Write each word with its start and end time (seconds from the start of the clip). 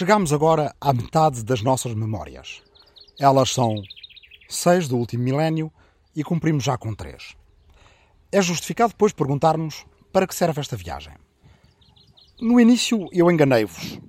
Chegamos 0.00 0.32
agora 0.32 0.74
à 0.80 0.94
metade 0.94 1.44
das 1.44 1.60
nossas 1.60 1.92
memórias. 1.92 2.62
Elas 3.18 3.52
são 3.52 3.74
seis 4.48 4.88
do 4.88 4.96
último 4.96 5.22
milénio 5.22 5.70
e 6.16 6.24
cumprimos 6.24 6.64
já 6.64 6.78
com 6.78 6.94
três. 6.94 7.36
É 8.32 8.40
justificado 8.40 8.94
depois 8.94 9.12
perguntarmos 9.12 9.84
para 10.10 10.26
que 10.26 10.34
serve 10.34 10.58
esta 10.58 10.74
viagem. 10.74 11.12
No 12.40 12.58
início 12.58 13.10
eu 13.12 13.30
enganei-vos, 13.30 14.00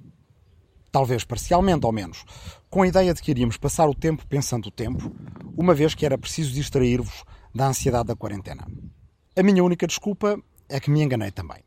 talvez 0.94 1.26
parcialmente 1.26 1.86
ao 1.86 1.92
menos, 1.92 2.24
com 2.70 2.84
a 2.84 2.88
ideia 2.88 3.14
de 3.14 3.22
que 3.22 3.32
iríamos 3.32 3.58
passar 3.58 3.90
o 3.90 3.94
tempo 3.94 4.26
pensando 4.26 4.68
o 4.68 4.72
tempo, 4.72 5.14
uma 5.58 5.74
vez 5.74 5.94
que 5.94 6.06
era 6.06 6.18
preciso 6.18 6.54
distrair-vos 6.54 7.26
da 7.54 7.68
ansiedade 7.68 8.08
da 8.08 8.16
quarentena. 8.16 8.66
A 9.38 9.44
minha 9.44 9.62
única 9.62 9.86
desculpa 9.86 10.42
é 10.70 10.80
que 10.80 10.90
me 10.90 11.02
enganei 11.02 11.32
também. 11.32 11.62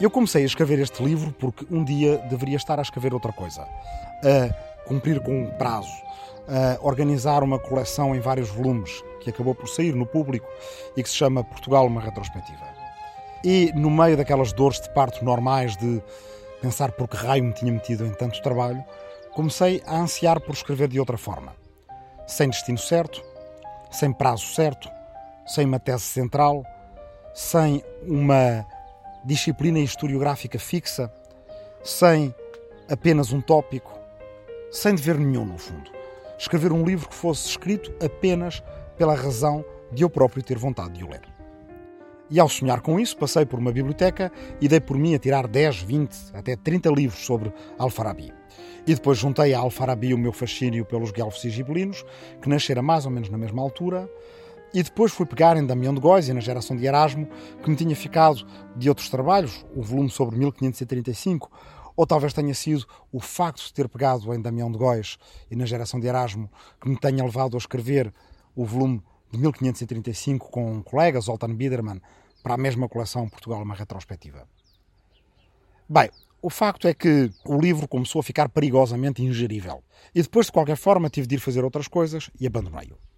Eu 0.00 0.10
comecei 0.10 0.42
a 0.44 0.46
escrever 0.46 0.78
este 0.78 1.02
livro 1.02 1.30
porque 1.38 1.66
um 1.70 1.84
dia 1.84 2.16
deveria 2.30 2.56
estar 2.56 2.78
a 2.78 2.82
escrever 2.82 3.12
outra 3.12 3.34
coisa, 3.34 3.68
a 4.24 4.88
cumprir 4.88 5.20
com 5.20 5.42
um 5.42 5.50
prazo, 5.50 5.92
a 6.48 6.82
organizar 6.82 7.42
uma 7.42 7.58
coleção 7.58 8.14
em 8.14 8.18
vários 8.18 8.48
volumes 8.48 9.04
que 9.20 9.28
acabou 9.28 9.54
por 9.54 9.68
sair 9.68 9.94
no 9.94 10.06
público 10.06 10.48
e 10.96 11.02
que 11.02 11.08
se 11.08 11.16
chama 11.16 11.44
Portugal 11.44 11.86
uma 11.86 12.00
retrospectiva. 12.00 12.64
E 13.44 13.70
no 13.74 13.90
meio 13.90 14.16
daquelas 14.16 14.54
dores 14.54 14.80
de 14.80 14.88
parto 14.94 15.22
normais 15.22 15.76
de 15.76 16.02
pensar 16.62 16.92
por 16.92 17.06
que 17.06 17.18
raio 17.18 17.44
me 17.44 17.52
tinha 17.52 17.70
metido 17.70 18.06
em 18.06 18.14
tanto 18.14 18.40
trabalho, 18.40 18.82
comecei 19.34 19.82
a 19.86 19.98
ansiar 19.98 20.40
por 20.40 20.54
escrever 20.54 20.88
de 20.88 20.98
outra 20.98 21.18
forma. 21.18 21.52
Sem 22.26 22.48
destino 22.48 22.78
certo, 22.78 23.22
sem 23.90 24.14
prazo 24.14 24.46
certo, 24.46 24.88
sem 25.46 25.66
uma 25.66 25.78
tese 25.78 26.04
central, 26.04 26.64
sem 27.34 27.84
uma 28.06 28.64
disciplina 29.24 29.78
historiográfica 29.78 30.58
fixa, 30.58 31.12
sem 31.82 32.34
apenas 32.88 33.32
um 33.32 33.40
tópico, 33.40 33.98
sem 34.70 34.94
dever 34.94 35.18
nenhum, 35.18 35.44
no 35.44 35.58
fundo. 35.58 35.90
Escrever 36.38 36.72
um 36.72 36.84
livro 36.84 37.08
que 37.08 37.14
fosse 37.14 37.48
escrito 37.48 37.92
apenas 38.04 38.62
pela 38.96 39.14
razão 39.14 39.64
de 39.92 40.02
eu 40.02 40.10
próprio 40.10 40.42
ter 40.42 40.56
vontade 40.56 40.94
de 40.94 41.04
o 41.04 41.08
ler. 41.08 41.22
E 42.30 42.38
ao 42.38 42.48
sonhar 42.48 42.80
com 42.80 42.98
isso, 43.00 43.16
passei 43.16 43.44
por 43.44 43.58
uma 43.58 43.72
biblioteca 43.72 44.30
e 44.60 44.68
dei 44.68 44.78
por 44.78 44.96
mim 44.96 45.14
a 45.14 45.18
tirar 45.18 45.48
10, 45.48 45.82
20, 45.82 46.16
até 46.32 46.54
30 46.54 46.88
livros 46.90 47.24
sobre 47.26 47.52
Alfarabi. 47.76 48.32
E 48.86 48.94
depois 48.94 49.18
juntei 49.18 49.52
a 49.52 49.58
Alfarabi 49.58 50.14
o 50.14 50.18
meu 50.18 50.32
fascínio 50.32 50.84
pelos 50.84 51.10
guelfos 51.10 51.42
gibelinos, 51.42 52.04
que 52.40 52.48
nascera 52.48 52.80
mais 52.80 53.04
ou 53.04 53.10
menos 53.10 53.28
na 53.28 53.36
mesma 53.36 53.60
altura, 53.60 54.08
e 54.72 54.82
depois 54.82 55.12
fui 55.12 55.26
pegar 55.26 55.56
em 55.56 55.66
Damião 55.66 55.92
de 55.92 56.00
Góis 56.00 56.28
e 56.28 56.32
na 56.32 56.40
geração 56.40 56.76
de 56.76 56.86
Erasmo, 56.86 57.28
que 57.62 57.70
me 57.70 57.76
tinha 57.76 57.94
ficado 57.96 58.46
de 58.76 58.88
outros 58.88 59.08
trabalhos, 59.08 59.64
o 59.74 59.82
volume 59.82 60.10
sobre 60.10 60.36
1535, 60.36 61.50
ou 61.96 62.06
talvez 62.06 62.32
tenha 62.32 62.54
sido 62.54 62.86
o 63.12 63.20
facto 63.20 63.62
de 63.62 63.72
ter 63.72 63.88
pegado 63.88 64.32
em 64.32 64.40
Damião 64.40 64.70
de 64.70 64.78
Góis 64.78 65.18
e 65.50 65.56
na 65.56 65.66
geração 65.66 65.98
de 65.98 66.06
Erasmo 66.06 66.50
que 66.80 66.88
me 66.88 66.96
tenha 66.96 67.24
levado 67.24 67.56
a 67.56 67.58
escrever 67.58 68.12
o 68.54 68.64
volume 68.64 69.02
de 69.30 69.38
1535 69.38 70.50
com 70.50 70.72
um 70.72 70.82
colega, 70.82 71.20
Zoltan 71.20 71.54
Biederman, 71.54 72.00
para 72.42 72.54
a 72.54 72.58
mesma 72.58 72.88
coleção 72.88 73.28
Portugal, 73.28 73.62
uma 73.62 73.74
retrospectiva. 73.74 74.48
Bem, 75.88 76.08
o 76.40 76.48
facto 76.48 76.88
é 76.88 76.94
que 76.94 77.30
o 77.44 77.60
livro 77.60 77.86
começou 77.86 78.20
a 78.20 78.22
ficar 78.22 78.48
perigosamente 78.48 79.22
ingerível. 79.22 79.82
E 80.14 80.22
depois, 80.22 80.46
de 80.46 80.52
qualquer 80.52 80.76
forma, 80.76 81.10
tive 81.10 81.26
de 81.26 81.34
ir 81.34 81.38
fazer 81.38 81.64
outras 81.64 81.86
coisas 81.86 82.30
e 82.40 82.46
abandonei-o. 82.46 83.09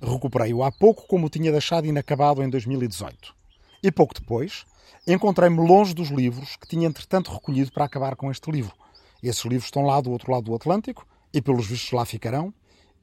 Recuperei-o 0.00 0.62
há 0.62 0.70
pouco, 0.70 1.06
como 1.06 1.28
tinha 1.28 1.50
deixado 1.50 1.86
inacabado 1.86 2.42
em 2.42 2.50
2018. 2.50 3.34
E 3.82 3.90
pouco 3.90 4.14
depois, 4.14 4.64
encontrei-me 5.06 5.58
longe 5.66 5.94
dos 5.94 6.08
livros 6.08 6.56
que 6.56 6.66
tinha 6.66 6.86
entretanto 6.86 7.32
recolhido 7.32 7.72
para 7.72 7.84
acabar 7.84 8.16
com 8.16 8.30
este 8.30 8.50
livro. 8.50 8.74
Esses 9.22 9.44
livros 9.44 9.66
estão 9.66 9.82
lá 9.82 10.00
do 10.00 10.10
outro 10.10 10.30
lado 10.30 10.44
do 10.44 10.54
Atlântico 10.54 11.06
e, 11.32 11.40
pelos 11.40 11.66
vistos, 11.66 11.92
lá 11.92 12.04
ficarão. 12.04 12.52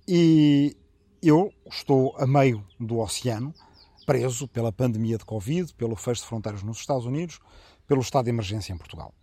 E 0.08 0.76
eu 1.22 1.52
estou 1.70 2.16
a 2.18 2.28
meio 2.28 2.66
do 2.80 3.00
oceano, 3.00 3.54
preso 4.06 4.48
pela 4.48 4.72
pandemia 4.72 5.18
de 5.18 5.26
Covid, 5.26 5.74
pelo 5.74 5.96
fecho 5.96 6.22
de 6.22 6.28
fronteiras 6.28 6.64
nos 6.64 6.80
Estados 6.80 7.06
Unidos, 7.06 7.40
pelo 7.88 8.02
estado 8.02 8.26
de 8.26 8.30
emergência 8.30 8.74
em 8.74 8.78
Portugal. 8.78 9.14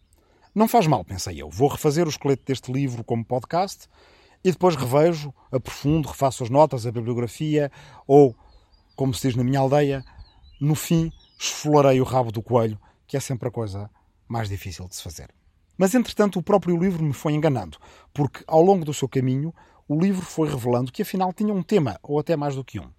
Não 0.54 0.66
faz 0.66 0.86
mal, 0.86 1.04
pensei 1.04 1.40
eu. 1.40 1.48
Vou 1.48 1.68
refazer 1.68 2.06
o 2.06 2.10
esqueleto 2.10 2.44
deste 2.44 2.72
livro 2.72 3.04
como 3.04 3.24
podcast 3.24 3.86
e 4.44 4.50
depois 4.50 4.76
revejo, 4.76 5.32
aprofundo, 5.52 6.08
refaço 6.08 6.42
as 6.42 6.50
notas, 6.50 6.86
a 6.86 6.92
bibliografia 6.92 7.70
ou, 8.06 8.34
como 8.96 9.12
se 9.14 9.28
diz 9.28 9.36
na 9.36 9.44
minha 9.44 9.60
aldeia, 9.60 10.04
no 10.60 10.74
fim 10.74 11.12
esfolarei 11.38 12.00
o 12.00 12.04
rabo 12.04 12.30
do 12.30 12.42
coelho, 12.42 12.78
que 13.06 13.16
é 13.16 13.20
sempre 13.20 13.48
a 13.48 13.50
coisa 13.50 13.90
mais 14.28 14.48
difícil 14.48 14.86
de 14.86 14.96
se 14.96 15.02
fazer. 15.02 15.30
Mas, 15.76 15.94
entretanto, 15.94 16.38
o 16.38 16.42
próprio 16.42 16.76
livro 16.76 17.02
me 17.02 17.14
foi 17.14 17.32
enganando, 17.32 17.78
porque 18.12 18.44
ao 18.46 18.60
longo 18.60 18.84
do 18.84 18.92
seu 18.92 19.08
caminho 19.08 19.54
o 19.88 19.98
livro 19.98 20.22
foi 20.22 20.48
revelando 20.48 20.92
que 20.92 21.02
afinal 21.02 21.32
tinha 21.32 21.52
um 21.52 21.62
tema, 21.62 21.98
ou 22.02 22.18
até 22.18 22.36
mais 22.36 22.54
do 22.54 22.62
que 22.62 22.78
um. 22.78 22.90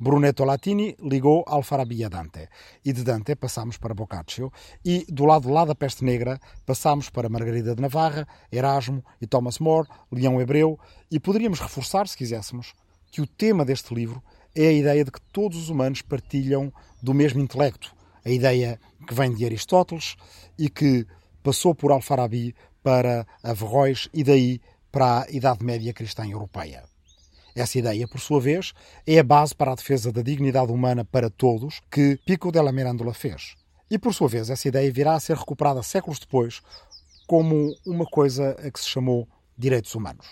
Brunetto 0.00 0.44
Latini 0.44 0.96
ligou 1.02 1.44
Alfarabi 1.46 2.04
a 2.04 2.08
Dante. 2.08 2.48
E 2.84 2.92
de 2.92 3.02
Dante 3.02 3.34
passámos 3.34 3.78
para 3.78 3.94
Boccaccio. 3.94 4.52
E 4.84 5.04
do 5.08 5.24
lado 5.24 5.50
lá 5.50 5.64
da 5.64 5.74
peste 5.74 6.04
negra 6.04 6.38
passámos 6.64 7.10
para 7.10 7.28
Margarida 7.28 7.74
de 7.74 7.82
Navarra, 7.82 8.26
Erasmo 8.52 9.04
e 9.20 9.26
Thomas 9.26 9.58
More, 9.58 9.88
Leão 10.12 10.40
Hebreu. 10.40 10.78
E 11.10 11.18
poderíamos 11.18 11.58
reforçar, 11.58 12.06
se 12.06 12.16
quiséssemos, 12.16 12.74
que 13.10 13.20
o 13.20 13.26
tema 13.26 13.64
deste 13.64 13.92
livro 13.92 14.22
é 14.54 14.68
a 14.68 14.72
ideia 14.72 15.04
de 15.04 15.10
que 15.10 15.20
todos 15.32 15.58
os 15.58 15.68
humanos 15.68 16.00
partilham 16.00 16.72
do 17.02 17.12
mesmo 17.12 17.40
intelecto. 17.40 17.92
A 18.24 18.30
ideia 18.30 18.78
que 19.06 19.14
vem 19.14 19.34
de 19.34 19.44
Aristóteles 19.44 20.16
e 20.56 20.68
que 20.68 21.06
passou 21.42 21.74
por 21.74 21.90
Alfarabi 21.90 22.54
para 22.82 23.26
Averroes 23.42 24.08
e 24.14 24.22
daí 24.22 24.60
para 24.92 25.22
a 25.22 25.30
Idade 25.30 25.64
Média 25.64 25.92
cristã 25.92 26.26
europeia. 26.26 26.84
Essa 27.58 27.76
ideia, 27.76 28.06
por 28.06 28.20
sua 28.20 28.40
vez, 28.40 28.72
é 29.04 29.18
a 29.18 29.24
base 29.24 29.52
para 29.52 29.72
a 29.72 29.74
defesa 29.74 30.12
da 30.12 30.22
dignidade 30.22 30.70
humana 30.70 31.04
para 31.04 31.28
todos 31.28 31.80
que 31.90 32.16
Pico 32.24 32.52
della 32.52 32.70
Mirandola 32.70 33.12
fez. 33.12 33.56
E, 33.90 33.98
por 33.98 34.14
sua 34.14 34.28
vez, 34.28 34.48
essa 34.48 34.68
ideia 34.68 34.92
virá 34.92 35.14
a 35.14 35.20
ser 35.20 35.36
recuperada 35.36 35.82
séculos 35.82 36.20
depois 36.20 36.62
como 37.26 37.74
uma 37.84 38.06
coisa 38.06 38.52
a 38.64 38.70
que 38.70 38.78
se 38.78 38.88
chamou 38.88 39.28
direitos 39.56 39.92
humanos. 39.96 40.24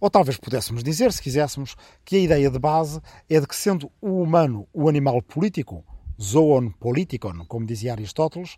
Ou 0.00 0.08
talvez 0.08 0.38
pudéssemos 0.38 0.82
dizer, 0.82 1.12
se 1.12 1.20
quiséssemos, 1.20 1.76
que 2.02 2.16
a 2.16 2.20
ideia 2.20 2.50
de 2.50 2.58
base 2.58 3.02
é 3.28 3.38
de 3.38 3.46
que, 3.46 3.54
sendo 3.54 3.92
o 4.00 4.22
humano 4.22 4.66
o 4.72 4.88
animal 4.88 5.20
político, 5.20 5.84
zoon 6.18 6.70
politikon, 6.70 7.44
como 7.46 7.66
dizia 7.66 7.92
Aristóteles, 7.92 8.56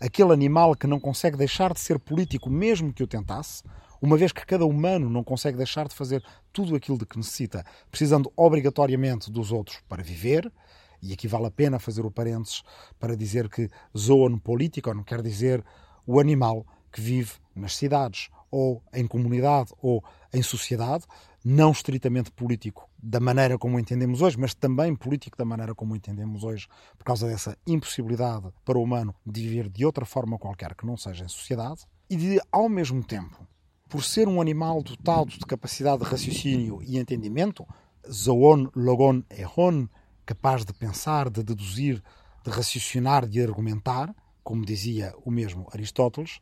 aquele 0.00 0.32
animal 0.32 0.74
que 0.74 0.86
não 0.86 0.98
consegue 0.98 1.36
deixar 1.36 1.74
de 1.74 1.80
ser 1.80 1.98
político 1.98 2.48
mesmo 2.48 2.90
que 2.90 3.02
o 3.02 3.06
tentasse, 3.06 3.62
uma 4.04 4.18
vez 4.18 4.32
que 4.32 4.44
cada 4.44 4.66
humano 4.66 5.08
não 5.08 5.24
consegue 5.24 5.56
deixar 5.56 5.88
de 5.88 5.94
fazer 5.94 6.22
tudo 6.52 6.76
aquilo 6.76 6.98
de 6.98 7.06
que 7.06 7.16
necessita, 7.16 7.64
precisando 7.90 8.30
obrigatoriamente 8.36 9.32
dos 9.32 9.50
outros 9.50 9.80
para 9.88 10.02
viver, 10.02 10.52
e 11.00 11.14
aqui 11.14 11.26
vale 11.26 11.46
a 11.46 11.50
pena 11.50 11.78
fazer 11.78 12.04
o 12.04 12.10
parênteses 12.10 12.62
para 13.00 13.16
dizer 13.16 13.48
que 13.48 13.70
zoon 13.96 14.38
politikon 14.38 15.02
quer 15.02 15.22
dizer 15.22 15.64
o 16.06 16.20
animal 16.20 16.66
que 16.92 17.00
vive 17.00 17.32
nas 17.56 17.76
cidades, 17.76 18.28
ou 18.50 18.82
em 18.92 19.06
comunidade, 19.06 19.72
ou 19.80 20.04
em 20.32 20.42
sociedade, 20.42 21.04
não 21.42 21.72
estritamente 21.72 22.30
político 22.30 22.86
da 23.02 23.18
maneira 23.18 23.56
como 23.56 23.78
o 23.78 23.80
entendemos 23.80 24.20
hoje, 24.20 24.38
mas 24.38 24.54
também 24.54 24.94
político 24.94 25.38
da 25.38 25.46
maneira 25.46 25.74
como 25.74 25.94
o 25.94 25.96
entendemos 25.96 26.44
hoje, 26.44 26.68
por 26.98 27.04
causa 27.04 27.26
dessa 27.26 27.56
impossibilidade 27.66 28.50
para 28.66 28.78
o 28.78 28.82
humano 28.82 29.14
de 29.24 29.40
viver 29.40 29.70
de 29.70 29.84
outra 29.86 30.04
forma 30.04 30.38
qualquer 30.38 30.74
que 30.74 30.84
não 30.86 30.96
seja 30.96 31.24
em 31.24 31.28
sociedade, 31.28 31.86
e 32.08 32.16
de, 32.16 32.38
ao 32.52 32.68
mesmo 32.68 33.02
tempo, 33.02 33.46
por 33.88 34.02
ser 34.02 34.28
um 34.28 34.40
animal 34.40 34.82
dotado 34.82 35.30
de 35.30 35.46
capacidade 35.46 36.02
de 36.02 36.10
raciocínio 36.10 36.82
e 36.82 36.98
entendimento, 36.98 37.66
zoon, 38.10 38.68
logon, 38.74 39.22
erron, 39.30 39.88
capaz 40.26 40.64
de 40.64 40.72
pensar, 40.72 41.30
de 41.30 41.42
deduzir, 41.42 42.02
de 42.44 42.50
raciocinar, 42.50 43.26
de 43.26 43.42
argumentar, 43.42 44.14
como 44.42 44.64
dizia 44.64 45.14
o 45.24 45.30
mesmo 45.30 45.68
Aristóteles, 45.72 46.40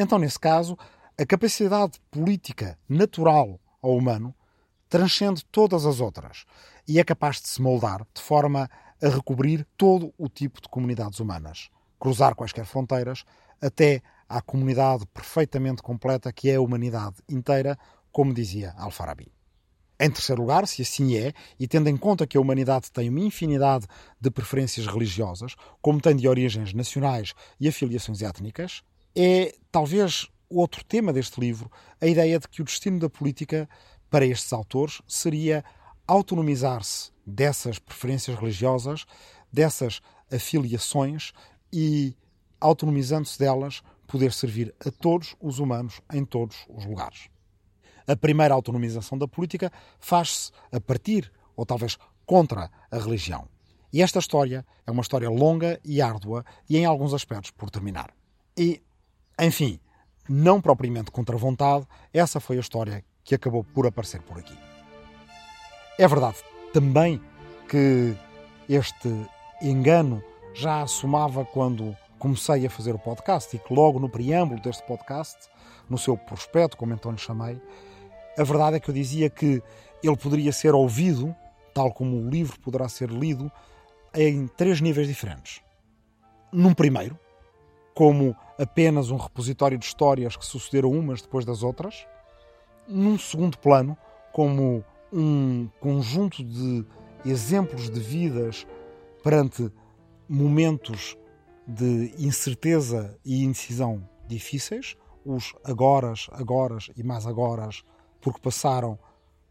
então, 0.00 0.16
nesse 0.16 0.38
caso, 0.38 0.78
a 1.20 1.26
capacidade 1.26 2.00
política 2.08 2.78
natural 2.88 3.58
ao 3.82 3.96
humano 3.96 4.32
transcende 4.88 5.44
todas 5.46 5.84
as 5.84 5.98
outras 5.98 6.44
e 6.86 7.00
é 7.00 7.04
capaz 7.04 7.40
de 7.40 7.48
se 7.48 7.60
moldar 7.60 8.06
de 8.14 8.22
forma 8.22 8.70
a 9.02 9.08
recobrir 9.08 9.66
todo 9.76 10.14
o 10.16 10.28
tipo 10.28 10.60
de 10.60 10.68
comunidades 10.68 11.18
humanas, 11.18 11.68
cruzar 11.98 12.36
quaisquer 12.36 12.64
fronteiras, 12.64 13.24
até 13.60 14.00
à 14.28 14.40
comunidade 14.40 15.06
perfeitamente 15.06 15.82
completa 15.82 16.32
que 16.32 16.50
é 16.50 16.56
a 16.56 16.60
humanidade 16.60 17.16
inteira, 17.28 17.78
como 18.12 18.34
dizia 18.34 18.74
Al-Farabi. 18.76 19.32
Em 20.00 20.10
terceiro 20.10 20.42
lugar, 20.42 20.66
se 20.68 20.82
assim 20.82 21.16
é, 21.16 21.32
e 21.58 21.66
tendo 21.66 21.88
em 21.88 21.96
conta 21.96 22.26
que 22.26 22.36
a 22.36 22.40
humanidade 22.40 22.90
tem 22.92 23.08
uma 23.08 23.18
infinidade 23.20 23.86
de 24.20 24.30
preferências 24.30 24.86
religiosas, 24.86 25.56
como 25.82 26.00
tem 26.00 26.14
de 26.14 26.28
origens 26.28 26.72
nacionais 26.72 27.34
e 27.58 27.68
afiliações 27.68 28.22
étnicas, 28.22 28.82
é 29.16 29.56
talvez 29.72 30.28
outro 30.48 30.84
tema 30.84 31.12
deste 31.12 31.40
livro 31.40 31.70
a 32.00 32.06
ideia 32.06 32.38
de 32.38 32.48
que 32.48 32.62
o 32.62 32.64
destino 32.64 33.00
da 33.00 33.10
política 33.10 33.68
para 34.08 34.24
estes 34.24 34.52
autores 34.52 35.02
seria 35.06 35.64
autonomizar-se 36.06 37.10
dessas 37.26 37.78
preferências 37.78 38.38
religiosas, 38.38 39.04
dessas 39.52 40.00
afiliações 40.32 41.32
e 41.72 42.16
autonomizando-se 42.60 43.38
delas, 43.38 43.82
poder 44.08 44.32
servir 44.32 44.74
a 44.84 44.90
todos 44.90 45.36
os 45.40 45.60
humanos 45.60 46.00
em 46.12 46.24
todos 46.24 46.56
os 46.68 46.84
lugares. 46.84 47.28
A 48.06 48.16
primeira 48.16 48.54
autonomização 48.54 49.16
da 49.18 49.28
política 49.28 49.70
faz-se 50.00 50.50
a 50.72 50.80
partir, 50.80 51.30
ou 51.54 51.64
talvez 51.64 51.98
contra, 52.24 52.70
a 52.90 52.98
religião. 52.98 53.46
E 53.92 54.02
esta 54.02 54.18
história 54.18 54.66
é 54.86 54.90
uma 54.90 55.02
história 55.02 55.30
longa 55.30 55.78
e 55.84 56.00
árdua 56.00 56.44
e, 56.68 56.76
em 56.78 56.84
alguns 56.84 57.12
aspectos, 57.12 57.50
por 57.50 57.70
terminar. 57.70 58.10
E, 58.56 58.82
enfim, 59.38 59.78
não 60.28 60.60
propriamente 60.60 61.10
contra 61.10 61.36
a 61.36 61.38
vontade, 61.38 61.86
essa 62.12 62.40
foi 62.40 62.56
a 62.56 62.60
história 62.60 63.04
que 63.22 63.34
acabou 63.34 63.62
por 63.62 63.86
aparecer 63.86 64.22
por 64.22 64.38
aqui. 64.38 64.56
É 65.98 66.08
verdade 66.08 66.38
também 66.72 67.20
que 67.68 68.14
este 68.68 69.08
engano 69.60 70.22
já 70.54 70.82
assumava 70.82 71.44
quando 71.44 71.96
comecei 72.18 72.66
a 72.66 72.70
fazer 72.70 72.94
o 72.94 72.98
podcast 72.98 73.54
e 73.54 73.58
que 73.58 73.72
logo 73.72 73.98
no 73.98 74.08
preâmbulo 74.08 74.60
deste 74.60 74.82
podcast, 74.84 75.36
no 75.88 75.96
seu 75.96 76.16
prospecto, 76.16 76.76
como 76.76 76.92
então 76.92 77.12
lhe 77.12 77.18
chamei, 77.18 77.60
a 78.36 78.44
verdade 78.44 78.76
é 78.76 78.80
que 78.80 78.90
eu 78.90 78.94
dizia 78.94 79.30
que 79.30 79.62
ele 80.02 80.16
poderia 80.16 80.52
ser 80.52 80.74
ouvido, 80.74 81.34
tal 81.74 81.92
como 81.92 82.16
o 82.16 82.28
livro 82.28 82.58
poderá 82.60 82.88
ser 82.88 83.10
lido, 83.10 83.50
em 84.14 84.46
três 84.46 84.80
níveis 84.80 85.06
diferentes. 85.06 85.60
Num 86.52 86.72
primeiro, 86.72 87.18
como 87.94 88.36
apenas 88.58 89.10
um 89.10 89.16
repositório 89.16 89.76
de 89.76 89.84
histórias 89.84 90.36
que 90.36 90.46
sucederam 90.46 90.92
umas 90.92 91.20
depois 91.20 91.44
das 91.44 91.62
outras. 91.62 92.06
Num 92.86 93.18
segundo 93.18 93.58
plano, 93.58 93.96
como 94.32 94.84
um 95.12 95.68
conjunto 95.80 96.44
de 96.44 96.84
exemplos 97.24 97.90
de 97.90 97.98
vidas 97.98 98.66
perante 99.22 99.70
momentos 100.28 101.16
de 101.68 102.14
incerteza 102.18 103.18
e 103.22 103.44
indecisão 103.44 104.08
difíceis, 104.26 104.96
os 105.24 105.54
agoras, 105.62 106.26
agoras 106.32 106.90
e 106.96 107.02
mais 107.02 107.26
agoras, 107.26 107.84
porque 108.22 108.40
passaram 108.40 108.98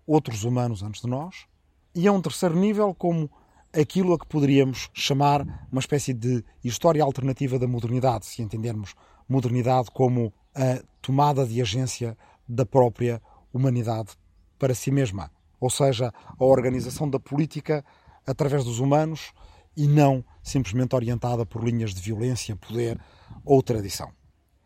outros 0.05 0.43
humanos 0.43 0.81
antes 0.81 1.01
de 1.01 1.07
nós, 1.07 1.45
e 1.93 2.07
a 2.07 2.11
um 2.11 2.21
terceiro 2.21 2.55
nível 2.55 2.95
como 2.95 3.29
aquilo 3.71 4.13
a 4.13 4.19
que 4.19 4.25
poderíamos 4.25 4.89
chamar 4.93 5.41
uma 5.71 5.79
espécie 5.79 6.13
de 6.13 6.43
história 6.63 7.03
alternativa 7.03 7.59
da 7.59 7.67
modernidade, 7.67 8.25
se 8.25 8.41
entendermos 8.41 8.95
modernidade 9.29 9.91
como 9.91 10.33
a 10.55 10.81
tomada 11.01 11.45
de 11.45 11.61
agência 11.61 12.17
da 12.47 12.65
própria 12.65 13.21
humanidade 13.53 14.13
para 14.57 14.73
si 14.73 14.89
mesma, 14.89 15.29
ou 15.59 15.69
seja, 15.69 16.11
a 16.39 16.45
organização 16.45 17.07
da 17.07 17.19
política 17.19 17.85
através 18.25 18.63
dos 18.63 18.79
humanos 18.79 19.33
e 19.77 19.87
não 19.87 20.25
simplesmente 20.41 20.95
orientada 20.95 21.45
por 21.45 21.63
linhas 21.63 21.93
de 21.93 22.01
violência, 22.01 22.55
poder 22.55 22.99
ou 23.45 23.61
tradição. 23.61 24.11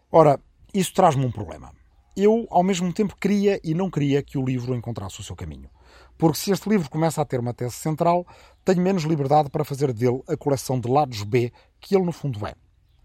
Ora, 0.10 0.40
isso 0.74 0.94
traz-me 0.94 1.26
um 1.26 1.32
problema. 1.32 1.72
Eu, 2.16 2.48
ao 2.50 2.64
mesmo 2.64 2.92
tempo, 2.94 3.16
queria 3.20 3.60
e 3.64 3.74
não 3.74 3.90
queria 3.90 4.24
que 4.24 4.38
o 4.38 4.46
livro 4.46 4.74
encontrasse 4.74 5.20
o 5.20 5.24
seu 5.24 5.36
caminho. 5.36 5.70
Porque 6.18 6.38
se 6.38 6.52
este 6.52 6.70
livro 6.70 6.90
começa 6.90 7.22
a 7.22 7.26
ter 7.26 7.40
uma 7.40 7.54
tese 7.54 7.76
central, 7.76 8.26
tenho 8.64 8.82
menos 8.82 9.04
liberdade 9.04 9.50
para 9.50 9.66
fazer 9.66 9.92
dele 9.92 10.22
a 10.28 10.38
coleção 10.38 10.80
de 10.80 10.90
lados 10.90 11.24
B 11.24 11.52
que 11.80 11.96
ele 11.96 12.06
no 12.06 12.12
fundo 12.12 12.46
é. 12.46 12.54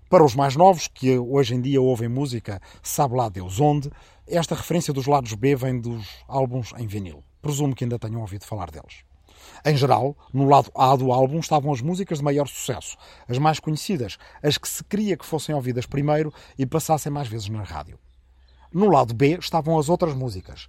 Para 0.09 0.25
os 0.25 0.37
mais 0.37 0.55
novos, 0.55 0.87
que 0.87 1.19
hoje 1.19 1.55
em 1.55 1.61
dia 1.61 1.81
ouvem 1.81 2.09
música, 2.09 2.61
sabe 2.83 3.17
lá 3.17 3.29
Deus 3.29 3.59
onde, 3.59 3.91
esta 4.27 4.55
referência 4.55 4.93
dos 4.93 5.07
lados 5.07 5.35
B 5.35 5.57
vem 5.57 5.81
dos 5.81 6.07
álbuns 6.29 6.73
em 6.77 6.87
vinil. 6.87 7.25
Presumo 7.41 7.75
que 7.75 7.85
ainda 7.85 7.99
tenham 7.99 8.21
ouvido 8.21 8.45
falar 8.45 8.71
deles. 8.71 9.06
Em 9.65 9.77
geral, 9.77 10.17
no 10.33 10.49
lado 10.49 10.71
A 10.75 10.95
do 10.97 11.13
álbum 11.13 11.41
estavam 11.41 11.73
as 11.73 11.81
músicas 11.81 12.19
de 12.19 12.25
maior 12.25 12.47
sucesso, 12.47 12.97
as 13.29 13.39
mais 13.39 13.59
conhecidas, 13.61 14.19
as 14.43 14.59
que 14.59 14.69
se 14.69 14.85
queria 14.85 15.17
que 15.17 15.27
fossem 15.27 15.55
ouvidas 15.55 15.87
primeiro 15.87 16.33
e 16.59 16.65
passassem 16.65 17.11
mais 17.11 17.29
vezes 17.29 17.49
na 17.49 17.63
rádio. 17.63 17.99
No 18.73 18.91
lado 18.91 19.15
B 19.15 19.39
estavam 19.39 19.79
as 19.79 19.89
outras 19.89 20.15
músicas, 20.15 20.69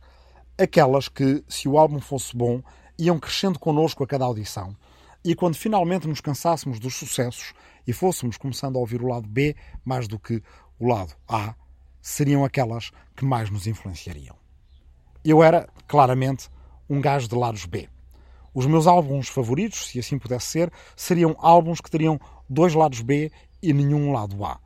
aquelas 0.57 1.07
que, 1.07 1.43
se 1.47 1.67
o 1.67 1.77
álbum 1.77 1.99
fosse 1.99 2.35
bom, 2.35 2.61
iam 2.97 3.19
crescendo 3.19 3.59
connosco 3.59 4.03
a 4.03 4.07
cada 4.07 4.25
audição. 4.25 4.75
E 5.23 5.35
quando 5.35 5.55
finalmente 5.55 6.07
nos 6.07 6.21
cansássemos 6.21 6.79
dos 6.79 6.95
sucessos 6.95 7.53
e 7.85 7.93
fôssemos 7.93 8.37
começando 8.37 8.77
a 8.77 8.79
ouvir 8.79 9.01
o 9.01 9.07
lado 9.07 9.27
B 9.27 9.55
mais 9.83 10.07
do 10.07 10.17
que 10.17 10.41
o 10.79 10.87
lado 10.87 11.13
A, 11.27 11.55
seriam 12.01 12.45
aquelas 12.45 12.91
que 13.15 13.25
mais 13.25 13.49
nos 13.49 13.67
influenciariam. 13.67 14.35
Eu 15.23 15.43
era, 15.43 15.67
claramente, 15.87 16.49
um 16.89 17.01
gajo 17.01 17.27
de 17.27 17.35
lados 17.35 17.65
B. 17.65 17.89
Os 18.57 18.65
meus 18.65 18.87
álbuns 18.87 19.27
favoritos, 19.27 19.85
se 19.85 19.99
assim 19.99 20.17
pudesse 20.17 20.47
ser, 20.47 20.73
seriam 20.95 21.35
álbuns 21.37 21.79
que 21.79 21.91
teriam 21.91 22.19
dois 22.49 22.73
lados 22.73 23.01
B 23.01 23.31
e 23.61 23.71
nenhum 23.71 24.11
lado 24.11 24.43
A. 24.43 24.59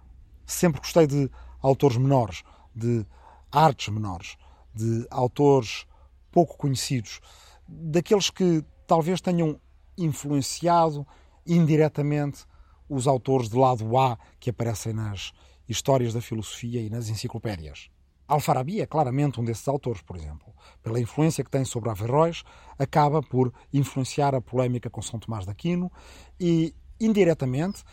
Sempre 0.45 0.79
gostei 0.79 1.05
de 1.05 1.29
autores 1.61 1.97
menores, 1.97 2.41
de 2.73 3.05
artes 3.51 3.93
menores, 3.93 4.37
de 4.73 5.05
autores 5.11 5.85
pouco 6.31 6.55
conhecidos, 6.55 7.19
daqueles 7.67 8.29
que 8.29 8.63
talvez 8.87 9.19
tenham 9.19 9.59
influenciado 9.97 11.05
indiretamente 11.45 12.45
os 12.87 13.07
autores 13.07 13.49
de 13.49 13.57
lado 13.57 13.97
A 13.97 14.17
que 14.39 14.51
aparecem 14.51 14.93
nas 14.93 15.33
histórias 15.67 16.13
da 16.13 16.21
filosofia 16.21 16.79
e 16.79 16.89
nas 16.89 17.09
enciclopédias. 17.09 17.89
Alfarabi 18.31 18.79
é 18.79 18.85
claramente 18.85 19.41
um 19.41 19.43
desses 19.43 19.67
autores, 19.67 20.01
por 20.01 20.15
exemplo. 20.15 20.53
Pela 20.81 21.01
influência 21.01 21.43
que 21.43 21.51
tem 21.51 21.65
sobre 21.65 21.89
Averroes, 21.89 22.43
acaba 22.79 23.21
por 23.21 23.53
influenciar 23.73 24.33
a 24.33 24.39
polémica 24.39 24.89
com 24.89 25.01
São 25.01 25.19
Tomás 25.19 25.43
de 25.43 25.51
Aquino 25.51 25.91
e, 26.39 26.73
indiretamente, 26.97 27.83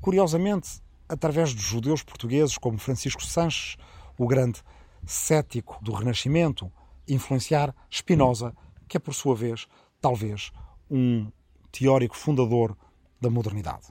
curiosamente, 0.00 0.80
através 1.08 1.50
de 1.50 1.60
judeus 1.60 2.04
portugueses 2.04 2.56
como 2.56 2.78
Francisco 2.78 3.24
Sanches, 3.24 3.76
o 4.16 4.28
grande 4.28 4.62
cético 5.04 5.76
do 5.82 5.92
Renascimento, 5.92 6.70
influenciar 7.08 7.74
Spinoza, 7.90 8.54
que 8.86 8.98
é, 8.98 9.00
por 9.00 9.12
sua 9.12 9.34
vez, 9.34 9.66
talvez 10.00 10.52
um 10.88 11.28
teórico 11.72 12.16
fundador 12.16 12.78
da 13.20 13.28
modernidade. 13.28 13.88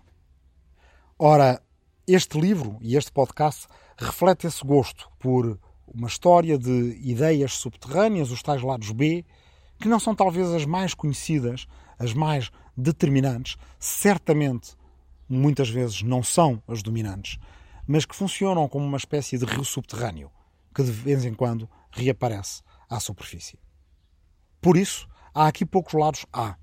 Ora, 1.20 1.62
este 2.08 2.40
livro 2.40 2.78
e 2.80 2.96
este 2.96 3.12
podcast 3.12 3.68
reflete 3.98 4.48
esse 4.48 4.66
gosto 4.66 5.12
por 5.20 5.60
uma 5.88 6.08
história 6.08 6.58
de 6.58 7.00
ideias 7.02 7.54
subterrâneas, 7.54 8.32
os 8.32 8.44
tais 8.44 8.62
lados 8.62 8.92
B, 8.92 9.26
que 9.80 9.88
não 9.88 10.00
são 10.00 10.16
talvez 10.16 10.50
as 10.50 10.66
mais 10.66 10.94
conhecidas, 10.94 11.68
as 11.98 12.14
mais 12.14 12.50
determinantes, 12.76 13.58
certamente 13.80 14.76
muitas 15.30 15.70
vezes 15.70 16.02
não 16.02 16.22
são 16.24 16.62
as 16.68 16.82
dominantes, 16.82 17.38
mas 17.86 18.06
que 18.06 18.16
funcionam 18.16 18.68
como 18.68 18.86
uma 18.86 18.98
espécie 18.98 19.38
de 19.38 19.46
rio 19.46 19.64
subterrâneo 19.64 20.32
que 20.78 20.84
de 20.84 20.92
vez 20.92 21.26
em 21.26 21.34
quando 21.34 21.68
reaparece 21.92 22.62
à 22.88 23.00
superfície. 23.00 23.60
Por 24.62 24.78
isso, 24.78 25.08
há 25.34 25.48
aqui 25.48 25.66
poucos 25.66 25.94
lados 25.94 26.26
A. 26.32 26.56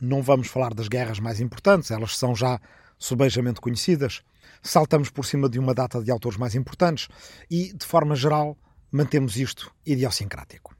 Não 0.00 0.22
vamos 0.22 0.48
falar 0.48 0.72
das 0.72 0.88
guerras 0.88 1.18
mais 1.18 1.38
importantes, 1.38 1.90
elas 1.90 2.16
são 2.16 2.34
já 2.34 2.58
subejamente 2.98 3.60
conhecidas. 3.60 4.22
Saltamos 4.62 5.10
por 5.10 5.26
cima 5.26 5.50
de 5.50 5.58
uma 5.58 5.74
data 5.74 6.02
de 6.02 6.10
autores 6.10 6.38
mais 6.38 6.54
importantes 6.54 7.08
e, 7.50 7.74
de 7.74 7.84
forma 7.84 8.16
geral, 8.16 8.56
mantemos 8.90 9.36
isto 9.36 9.72
idiosincrático. 9.84 10.74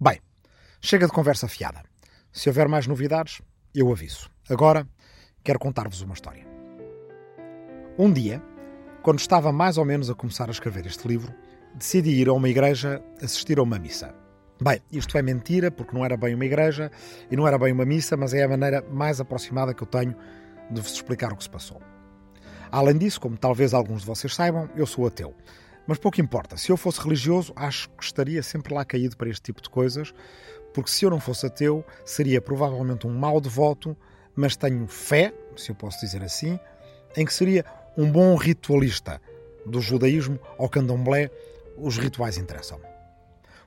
Bem, 0.00 0.20
chega 0.80 1.06
de 1.06 1.12
conversa 1.12 1.46
fiada. 1.48 1.82
Se 2.32 2.48
houver 2.48 2.68
mais 2.68 2.86
novidades, 2.86 3.40
eu 3.74 3.90
aviso. 3.90 4.30
Agora, 4.48 4.88
quero 5.44 5.58
contar-vos 5.58 6.00
uma 6.00 6.14
história. 6.14 6.46
Um 7.98 8.12
dia, 8.12 8.42
quando 9.02 9.18
estava 9.18 9.52
mais 9.52 9.78
ou 9.78 9.84
menos 9.84 10.10
a 10.10 10.14
começar 10.14 10.48
a 10.48 10.52
escrever 10.52 10.86
este 10.86 11.06
livro, 11.06 11.32
decidi 11.74 12.10
ir 12.10 12.28
a 12.28 12.32
uma 12.32 12.48
igreja 12.48 13.02
assistir 13.22 13.58
a 13.58 13.62
uma 13.62 13.78
missa. 13.78 14.14
Bem, 14.60 14.80
isto 14.90 15.18
é 15.18 15.22
mentira, 15.22 15.70
porque 15.70 15.94
não 15.94 16.04
era 16.04 16.16
bem 16.16 16.34
uma 16.34 16.44
igreja 16.44 16.90
e 17.30 17.36
não 17.36 17.46
era 17.46 17.58
bem 17.58 17.72
uma 17.72 17.84
missa, 17.84 18.16
mas 18.16 18.32
é 18.32 18.42
a 18.42 18.48
maneira 18.48 18.84
mais 18.90 19.20
aproximada 19.20 19.74
que 19.74 19.82
eu 19.82 19.86
tenho 19.86 20.16
de 20.70 20.80
vos 20.80 20.92
explicar 20.92 21.32
o 21.32 21.36
que 21.36 21.42
se 21.42 21.50
passou. 21.50 21.80
Além 22.70 22.96
disso, 22.96 23.20
como 23.20 23.36
talvez 23.36 23.74
alguns 23.74 24.00
de 24.00 24.06
vocês 24.06 24.34
saibam, 24.34 24.70
eu 24.74 24.86
sou 24.86 25.06
ateu. 25.06 25.34
Mas 25.86 25.98
pouco 25.98 26.20
importa. 26.20 26.56
Se 26.56 26.70
eu 26.70 26.76
fosse 26.76 27.00
religioso, 27.00 27.52
acho 27.56 27.88
que 27.90 28.04
estaria 28.04 28.42
sempre 28.42 28.72
lá 28.74 28.84
caído 28.84 29.16
para 29.16 29.28
este 29.28 29.42
tipo 29.42 29.60
de 29.60 29.68
coisas, 29.68 30.14
porque 30.72 30.90
se 30.90 31.04
eu 31.04 31.10
não 31.10 31.20
fosse 31.20 31.46
ateu, 31.46 31.84
seria 32.04 32.40
provavelmente 32.40 33.06
um 33.06 33.12
mau 33.12 33.40
devoto, 33.40 33.96
mas 34.34 34.56
tenho 34.56 34.86
fé, 34.86 35.34
se 35.56 35.70
eu 35.70 35.74
posso 35.74 36.00
dizer 36.00 36.22
assim, 36.22 36.58
em 37.16 37.24
que 37.24 37.34
seria 37.34 37.64
um 37.96 38.10
bom 38.10 38.34
ritualista, 38.36 39.20
do 39.66 39.80
judaísmo 39.80 40.38
ao 40.58 40.68
candomblé, 40.68 41.30
os 41.76 41.96
rituais 41.96 42.36
interessam-me. 42.36 42.86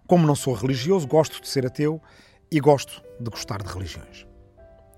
Como 0.08 0.28
não 0.28 0.36
sou 0.36 0.54
religioso, 0.54 1.08
gosto 1.08 1.42
de 1.42 1.48
ser 1.48 1.66
ateu 1.66 2.02
e 2.52 2.60
gosto 2.60 3.02
de 3.20 3.30
gostar 3.30 3.62
de 3.62 3.72
religiões. 3.72 4.28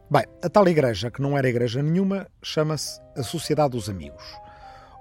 Bem, 0.09 0.23
a 0.41 0.49
tal 0.49 0.67
igreja, 0.67 1.11
que 1.11 1.21
não 1.21 1.37
era 1.37 1.49
igreja 1.49 1.81
nenhuma, 1.81 2.27
chama-se 2.41 3.01
a 3.15 3.23
Sociedade 3.23 3.71
dos 3.71 3.89
Amigos. 3.89 4.23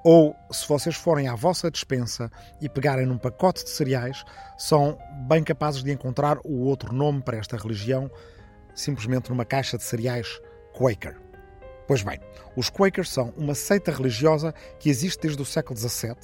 Ou, 0.08 0.36
se 0.52 0.68
vocês 0.68 0.94
forem 0.94 1.26
à 1.26 1.34
vossa 1.34 1.68
despensa 1.68 2.30
e 2.60 2.68
pegarem 2.68 3.04
num 3.04 3.18
pacote 3.18 3.64
de 3.64 3.70
cereais, 3.70 4.22
são 4.56 4.96
bem 5.26 5.42
capazes 5.42 5.82
de 5.82 5.90
encontrar 5.90 6.38
o 6.44 6.60
outro 6.60 6.94
nome 6.94 7.20
para 7.20 7.38
esta 7.38 7.56
religião, 7.56 8.08
simplesmente 8.72 9.30
numa 9.30 9.44
caixa 9.44 9.76
de 9.76 9.82
cereais 9.82 10.40
Quaker. 10.72 11.20
Pois 11.88 12.04
bem, 12.04 12.20
os 12.54 12.70
Quakers 12.70 13.10
são 13.10 13.34
uma 13.36 13.52
seita 13.56 13.90
religiosa 13.90 14.54
que 14.78 14.88
existe 14.88 15.22
desde 15.22 15.42
o 15.42 15.44
século 15.44 15.76
XVII 15.76 16.14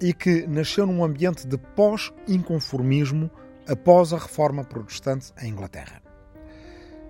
e 0.00 0.12
que 0.12 0.44
nasceu 0.48 0.84
num 0.84 1.04
ambiente 1.04 1.46
de 1.46 1.56
pós-inconformismo 1.56 3.30
após 3.68 4.12
a 4.12 4.18
reforma 4.18 4.64
protestante 4.64 5.32
em 5.40 5.50
Inglaterra. 5.50 6.02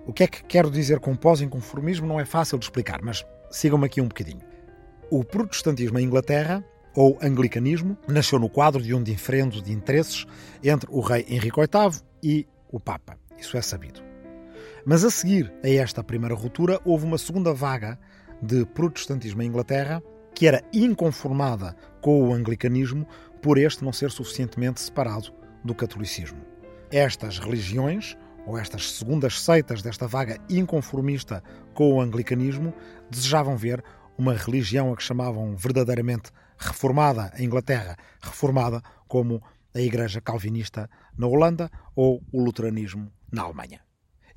O 0.05 0.13
que 0.13 0.25
é 0.25 0.27
que 0.27 0.43
quero 0.43 0.69
dizer 0.69 0.99
com 0.99 1.15
pós-inconformismo 1.15 2.05
não 2.05 2.19
é 2.19 2.25
fácil 2.25 2.59
de 2.59 2.65
explicar, 2.65 3.01
mas 3.01 3.25
sigam-me 3.49 3.87
aqui 3.87 3.99
um 3.99 4.07
bocadinho. 4.07 4.48
O 5.11 5.23
protestantismo 5.23 5.97
em 5.97 6.03
Inglaterra, 6.03 6.63
ou 6.95 7.17
anglicanismo, 7.19 7.97
nasceu 8.07 8.37
no 8.37 8.47
quadro 8.47 8.79
de 8.79 8.93
um 8.93 9.01
diferendo 9.01 9.59
de 9.59 9.71
interesses 9.71 10.27
entre 10.63 10.87
o 10.91 11.01
rei 11.01 11.25
Henrique 11.27 11.59
VIII 11.59 12.01
e 12.21 12.47
o 12.71 12.79
Papa. 12.79 13.17
Isso 13.35 13.57
é 13.57 13.61
sabido. 13.61 14.03
Mas 14.85 15.03
a 15.03 15.09
seguir 15.09 15.51
a 15.63 15.69
esta 15.69 16.03
primeira 16.03 16.35
ruptura, 16.35 16.79
houve 16.85 17.05
uma 17.05 17.17
segunda 17.17 17.53
vaga 17.53 17.97
de 18.39 18.65
protestantismo 18.67 19.41
em 19.41 19.47
Inglaterra 19.47 20.03
que 20.35 20.47
era 20.47 20.63
inconformada 20.71 21.75
com 22.01 22.29
o 22.29 22.31
anglicanismo 22.31 23.07
por 23.41 23.57
este 23.57 23.83
não 23.83 23.91
ser 23.91 24.11
suficientemente 24.11 24.79
separado 24.79 25.33
do 25.63 25.73
catolicismo. 25.73 26.39
Estas 26.91 27.39
religiões, 27.39 28.15
ou 28.45 28.57
estas 28.57 28.91
segundas 28.91 29.41
seitas 29.41 29.81
desta 29.81 30.07
vaga 30.07 30.37
inconformista 30.49 31.43
com 31.73 31.93
o 31.93 32.01
anglicanismo, 32.01 32.73
desejavam 33.09 33.57
ver 33.57 33.83
uma 34.19 34.33
religião 34.33 34.91
a 34.91 34.97
que 34.97 35.01
chamavam 35.01 35.55
verdadeiramente 35.55 36.29
reformada 36.57 37.31
em 37.37 37.45
Inglaterra, 37.45 37.95
reformada 38.21 38.83
como 39.07 39.41
a 39.73 39.79
Igreja 39.79 40.19
Calvinista 40.19 40.89
na 41.17 41.25
Holanda 41.25 41.71
ou 41.95 42.21
o 42.29 42.43
Luteranismo 42.43 43.09
na 43.31 43.43
Alemanha. 43.43 43.79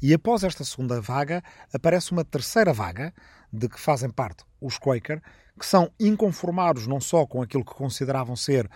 E 0.00 0.14
após 0.14 0.44
esta 0.44 0.64
segunda 0.64 1.00
vaga, 1.00 1.42
aparece 1.74 2.12
uma 2.12 2.24
terceira 2.24 2.72
vaga, 2.72 3.12
de 3.52 3.68
que 3.68 3.78
fazem 3.78 4.08
parte 4.08 4.44
os 4.60 4.78
Quaker, 4.78 5.20
que 5.58 5.66
são 5.66 5.90
inconformados 5.98 6.86
não 6.86 7.00
só 7.00 7.26
com 7.26 7.42
aquilo 7.42 7.64
que 7.64 7.74
consideravam 7.74 8.36
ser 8.36 8.70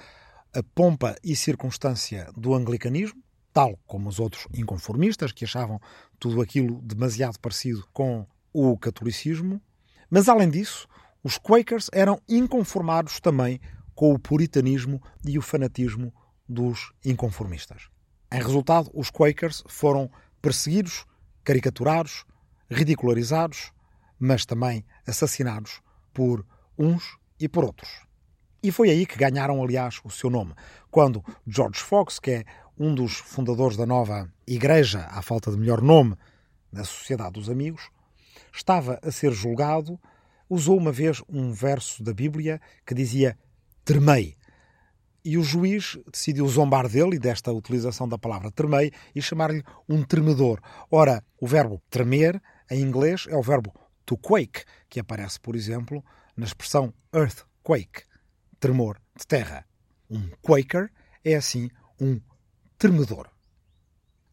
a 0.52 0.62
pompa 0.74 1.14
e 1.22 1.36
circunstância 1.36 2.28
do 2.36 2.52
anglicanismo, 2.52 3.22
tal 3.52 3.78
como 3.86 4.08
os 4.08 4.18
outros 4.18 4.46
inconformistas, 4.52 5.30
que 5.30 5.44
achavam 5.44 5.80
tudo 6.18 6.42
aquilo 6.42 6.80
demasiado 6.82 7.38
parecido 7.38 7.86
com 7.92 8.26
o 8.52 8.76
catolicismo, 8.76 9.60
mas 10.10 10.28
além 10.28 10.48
disso, 10.48 10.88
os 11.22 11.38
Quakers 11.38 11.88
eram 11.92 12.20
inconformados 12.28 13.20
também 13.20 13.60
com 13.94 14.12
o 14.12 14.18
puritanismo 14.18 15.02
e 15.24 15.38
o 15.38 15.42
fanatismo 15.42 16.12
dos 16.48 16.92
inconformistas. 17.04 17.88
Em 18.30 18.38
resultado, 18.38 18.90
os 18.94 19.10
Quakers 19.10 19.64
foram 19.66 20.10
perseguidos 20.40 21.04
caricaturados, 21.42 22.24
ridicularizados, 22.70 23.72
mas 24.18 24.44
também 24.44 24.84
assassinados 25.06 25.80
por 26.12 26.44
uns 26.78 27.18
e 27.38 27.48
por 27.48 27.64
outros. 27.64 28.06
E 28.62 28.72
foi 28.72 28.90
aí 28.90 29.06
que 29.06 29.16
ganharam, 29.16 29.62
aliás, 29.62 30.00
o 30.04 30.10
seu 30.10 30.28
nome, 30.28 30.54
quando 30.90 31.24
George 31.46 31.80
Fox, 31.80 32.18
que 32.18 32.30
é 32.30 32.44
um 32.78 32.94
dos 32.94 33.14
fundadores 33.14 33.76
da 33.76 33.86
nova 33.86 34.30
Igreja, 34.46 35.06
à 35.10 35.22
falta 35.22 35.50
de 35.50 35.56
melhor 35.56 35.80
nome, 35.80 36.16
da 36.72 36.84
Sociedade 36.84 37.32
dos 37.32 37.48
Amigos, 37.48 37.90
estava 38.52 38.98
a 39.02 39.10
ser 39.10 39.32
julgado, 39.32 39.98
usou 40.48 40.76
uma 40.76 40.92
vez 40.92 41.22
um 41.28 41.52
verso 41.52 42.02
da 42.02 42.12
Bíblia 42.12 42.60
que 42.84 42.94
dizia: 42.94 43.38
Tremei, 43.84 44.36
e 45.26 45.36
o 45.36 45.42
juiz 45.42 45.98
decidiu 46.12 46.46
zombar 46.46 46.88
dele 46.88 47.16
e 47.16 47.18
desta 47.18 47.52
utilização 47.52 48.08
da 48.08 48.16
palavra 48.16 48.48
tremei 48.48 48.92
e 49.12 49.20
chamar-lhe 49.20 49.64
um 49.88 50.04
tremedor. 50.04 50.60
Ora, 50.88 51.20
o 51.40 51.48
verbo 51.48 51.82
tremer, 51.90 52.40
em 52.70 52.80
inglês, 52.80 53.26
é 53.28 53.34
o 53.34 53.42
verbo 53.42 53.74
to 54.04 54.16
quake, 54.16 54.62
que 54.88 55.00
aparece, 55.00 55.40
por 55.40 55.56
exemplo, 55.56 56.04
na 56.36 56.46
expressão 56.46 56.94
earthquake, 57.12 58.04
tremor 58.60 59.00
de 59.18 59.26
terra. 59.26 59.66
Um 60.08 60.28
quaker 60.40 60.92
é, 61.24 61.34
assim, 61.34 61.68
um 62.00 62.20
tremedor. 62.78 63.28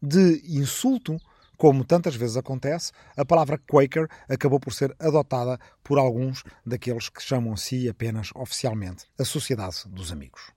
De 0.00 0.42
insulto, 0.46 1.16
como 1.56 1.84
tantas 1.84 2.16
vezes 2.16 2.36
acontece, 2.36 2.92
a 3.16 3.24
palavra 3.24 3.58
Quaker 3.58 4.08
acabou 4.28 4.60
por 4.60 4.72
ser 4.72 4.94
adotada 4.98 5.58
por 5.82 5.98
alguns 5.98 6.42
daqueles 6.64 7.08
que 7.08 7.22
chamam 7.22 7.52
a 7.52 7.56
si 7.56 7.88
apenas 7.88 8.30
oficialmente 8.34 9.04
a 9.18 9.24
Sociedade 9.24 9.82
dos 9.86 10.12
Amigos. 10.12 10.52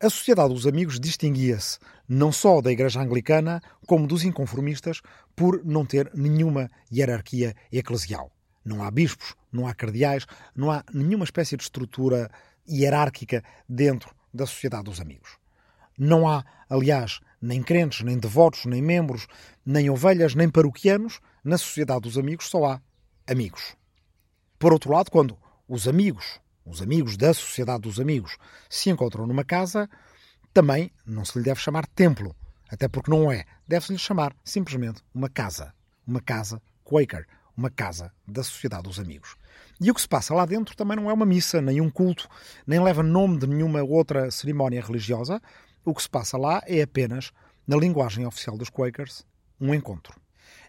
A 0.00 0.10
Sociedade 0.10 0.52
dos 0.52 0.66
Amigos 0.66 1.00
distinguia-se 1.00 1.78
não 2.06 2.30
só 2.30 2.60
da 2.60 2.70
Igreja 2.70 3.00
Anglicana, 3.00 3.62
como 3.86 4.06
dos 4.06 4.24
inconformistas, 4.24 5.00
por 5.34 5.64
não 5.64 5.86
ter 5.86 6.10
nenhuma 6.14 6.70
hierarquia 6.92 7.54
eclesial. 7.72 8.30
Não 8.64 8.82
há 8.82 8.90
bispos, 8.90 9.34
não 9.50 9.66
há 9.66 9.74
cardeais, 9.74 10.26
não 10.54 10.70
há 10.70 10.84
nenhuma 10.92 11.24
espécie 11.24 11.56
de 11.56 11.62
estrutura 11.62 12.30
hierárquica 12.68 13.42
dentro 13.68 14.14
da 14.32 14.46
Sociedade 14.46 14.84
dos 14.84 15.00
Amigos. 15.00 15.38
Não 15.96 16.28
há, 16.28 16.44
aliás, 16.68 17.20
nem 17.44 17.62
crentes, 17.62 18.02
nem 18.02 18.18
devotos, 18.18 18.64
nem 18.64 18.82
membros, 18.82 19.26
nem 19.64 19.90
ovelhas, 19.90 20.34
nem 20.34 20.48
paroquianos. 20.48 21.20
Na 21.42 21.58
Sociedade 21.58 22.02
dos 22.02 22.16
Amigos 22.16 22.48
só 22.48 22.64
há 22.64 22.80
amigos. 23.26 23.76
Por 24.58 24.72
outro 24.72 24.92
lado, 24.92 25.10
quando 25.10 25.36
os 25.68 25.86
amigos 25.86 26.40
os 26.64 26.80
amigos 26.80 27.16
da 27.16 27.34
Sociedade 27.34 27.82
dos 27.82 28.00
Amigos, 28.00 28.38
se 28.70 28.88
encontram 28.88 29.26
numa 29.26 29.44
casa, 29.44 29.88
também 30.52 30.90
não 31.04 31.24
se 31.24 31.38
lhe 31.38 31.44
deve 31.44 31.60
chamar 31.60 31.86
templo, 31.86 32.34
até 32.70 32.88
porque 32.88 33.10
não 33.10 33.30
é. 33.30 33.44
Deve-se-lhe 33.68 33.98
chamar 33.98 34.34
simplesmente 34.42 35.02
uma 35.14 35.28
casa. 35.28 35.74
Uma 36.06 36.20
casa 36.20 36.62
Quaker, 36.84 37.26
uma 37.56 37.70
casa 37.70 38.10
da 38.26 38.42
Sociedade 38.42 38.84
dos 38.84 38.98
Amigos. 38.98 39.36
E 39.80 39.90
o 39.90 39.94
que 39.94 40.00
se 40.00 40.08
passa 40.08 40.34
lá 40.34 40.46
dentro 40.46 40.76
também 40.76 40.96
não 40.96 41.10
é 41.10 41.12
uma 41.12 41.26
missa, 41.26 41.60
nem 41.60 41.80
um 41.80 41.90
culto, 41.90 42.28
nem 42.66 42.82
leva 42.82 43.02
nome 43.02 43.38
de 43.38 43.46
nenhuma 43.46 43.82
outra 43.82 44.30
cerimónia 44.30 44.82
religiosa. 44.82 45.42
O 45.84 45.94
que 45.94 46.02
se 46.02 46.08
passa 46.08 46.38
lá 46.38 46.62
é 46.66 46.82
apenas, 46.82 47.30
na 47.66 47.76
linguagem 47.76 48.26
oficial 48.26 48.56
dos 48.56 48.70
Quakers, 48.70 49.26
um 49.60 49.74
encontro. 49.74 50.18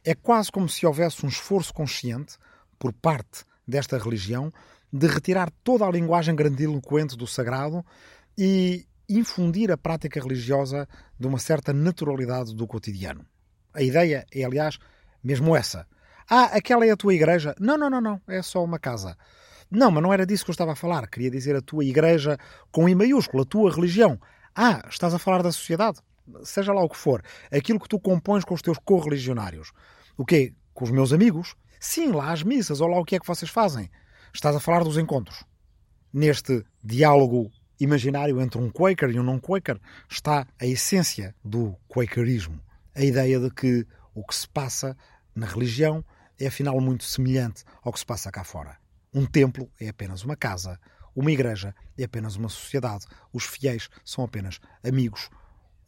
É 0.03 0.13
quase 0.13 0.51
como 0.51 0.69
se 0.69 0.85
houvesse 0.85 1.25
um 1.25 1.29
esforço 1.29 1.73
consciente, 1.73 2.37
por 2.77 2.93
parte 2.93 3.45
desta 3.67 3.97
religião, 3.97 4.51
de 4.91 5.07
retirar 5.07 5.49
toda 5.63 5.85
a 5.85 5.91
linguagem 5.91 6.35
grandiloquente 6.35 7.17
do 7.17 7.25
sagrado 7.25 7.83
e 8.37 8.85
infundir 9.09 9.71
a 9.71 9.77
prática 9.77 10.19
religiosa 10.19 10.87
de 11.19 11.27
uma 11.27 11.39
certa 11.39 11.71
naturalidade 11.73 12.53
do 12.53 12.67
cotidiano. 12.67 13.25
A 13.73 13.81
ideia 13.81 14.25
é, 14.33 14.43
aliás, 14.43 14.77
mesmo 15.23 15.55
essa. 15.55 15.87
Ah, 16.29 16.45
aquela 16.45 16.85
é 16.85 16.91
a 16.91 16.97
tua 16.97 17.13
igreja? 17.13 17.55
Não, 17.59 17.77
não, 17.77 17.89
não, 17.89 18.01
não. 18.01 18.21
É 18.27 18.41
só 18.41 18.63
uma 18.63 18.79
casa. 18.79 19.17
Não, 19.69 19.91
mas 19.91 20.01
não 20.01 20.13
era 20.13 20.25
disso 20.25 20.43
que 20.45 20.51
eu 20.51 20.53
estava 20.53 20.73
a 20.73 20.75
falar. 20.75 21.07
Queria 21.07 21.29
dizer 21.29 21.55
a 21.55 21.61
tua 21.61 21.83
igreja 21.83 22.37
com 22.71 22.87
I 22.87 22.95
maiúsculo, 22.95 23.43
a 23.43 23.45
tua 23.45 23.71
religião. 23.73 24.19
Ah, 24.55 24.81
estás 24.89 25.13
a 25.13 25.19
falar 25.19 25.43
da 25.43 25.51
sociedade? 25.51 25.99
Seja 26.43 26.71
lá 26.71 26.81
o 26.81 26.89
que 26.89 26.97
for. 26.97 27.21
Aquilo 27.51 27.79
que 27.79 27.89
tu 27.89 27.99
compões 27.99 28.45
com 28.45 28.53
os 28.53 28.61
teus 28.61 28.77
correligionários. 28.77 29.73
O 30.17 30.25
quê? 30.25 30.53
Com 30.73 30.85
os 30.85 30.91
meus 30.91 31.11
amigos? 31.11 31.55
Sim, 31.79 32.11
lá 32.13 32.31
as 32.31 32.41
missas, 32.41 32.79
ou 32.79 32.87
lá 32.87 32.97
o 32.97 33.03
que 33.03 33.17
é 33.17 33.19
que 33.19 33.27
vocês 33.27 33.51
fazem. 33.51 33.91
Estás 34.33 34.55
a 34.55 34.59
falar 34.61 34.83
dos 34.83 34.97
encontros. 34.97 35.43
Neste 36.13 36.65
diálogo 36.81 37.51
imaginário 37.79 38.39
entre 38.39 38.57
um 38.57 38.71
Quaker 38.71 39.09
e 39.09 39.19
um 39.19 39.23
não-Quaker 39.23 39.77
está 40.09 40.47
a 40.59 40.65
essência 40.65 41.35
do 41.43 41.75
Quakerismo. 41.89 42.61
A 42.95 43.03
ideia 43.03 43.39
de 43.39 43.51
que 43.51 43.85
o 44.13 44.25
que 44.25 44.33
se 44.33 44.47
passa 44.47 44.95
na 45.35 45.45
religião 45.45 46.03
é 46.39 46.47
afinal 46.47 46.79
muito 46.79 47.03
semelhante 47.03 47.65
ao 47.83 47.91
que 47.91 47.99
se 47.99 48.05
passa 48.05 48.31
cá 48.31 48.45
fora. 48.45 48.77
Um 49.13 49.25
templo 49.25 49.69
é 49.79 49.89
apenas 49.89 50.23
uma 50.23 50.35
casa, 50.35 50.79
uma 51.15 51.31
igreja 51.31 51.73
é 51.97 52.03
apenas 52.03 52.35
uma 52.35 52.49
sociedade, 52.49 53.05
os 53.31 53.45
fiéis 53.45 53.89
são 54.03 54.23
apenas 54.23 54.59
amigos, 54.83 55.29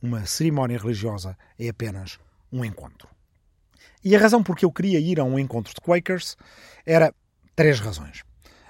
uma 0.01 0.25
cerimónia 0.25 0.77
religiosa 0.77 1.37
é 1.59 1.69
apenas 1.69 2.19
um 2.51 2.63
encontro. 2.63 3.09
E 4.03 4.15
a 4.15 4.19
razão 4.19 4.41
por 4.41 4.55
que 4.55 4.63
eu 4.63 4.71
queria 4.71 4.99
ir 4.99 5.19
a 5.19 5.23
um 5.23 5.37
encontro 5.37 5.73
de 5.73 5.81
Quakers 5.81 6.37
era 6.85 7.13
três 7.55 7.79
razões. 7.79 8.23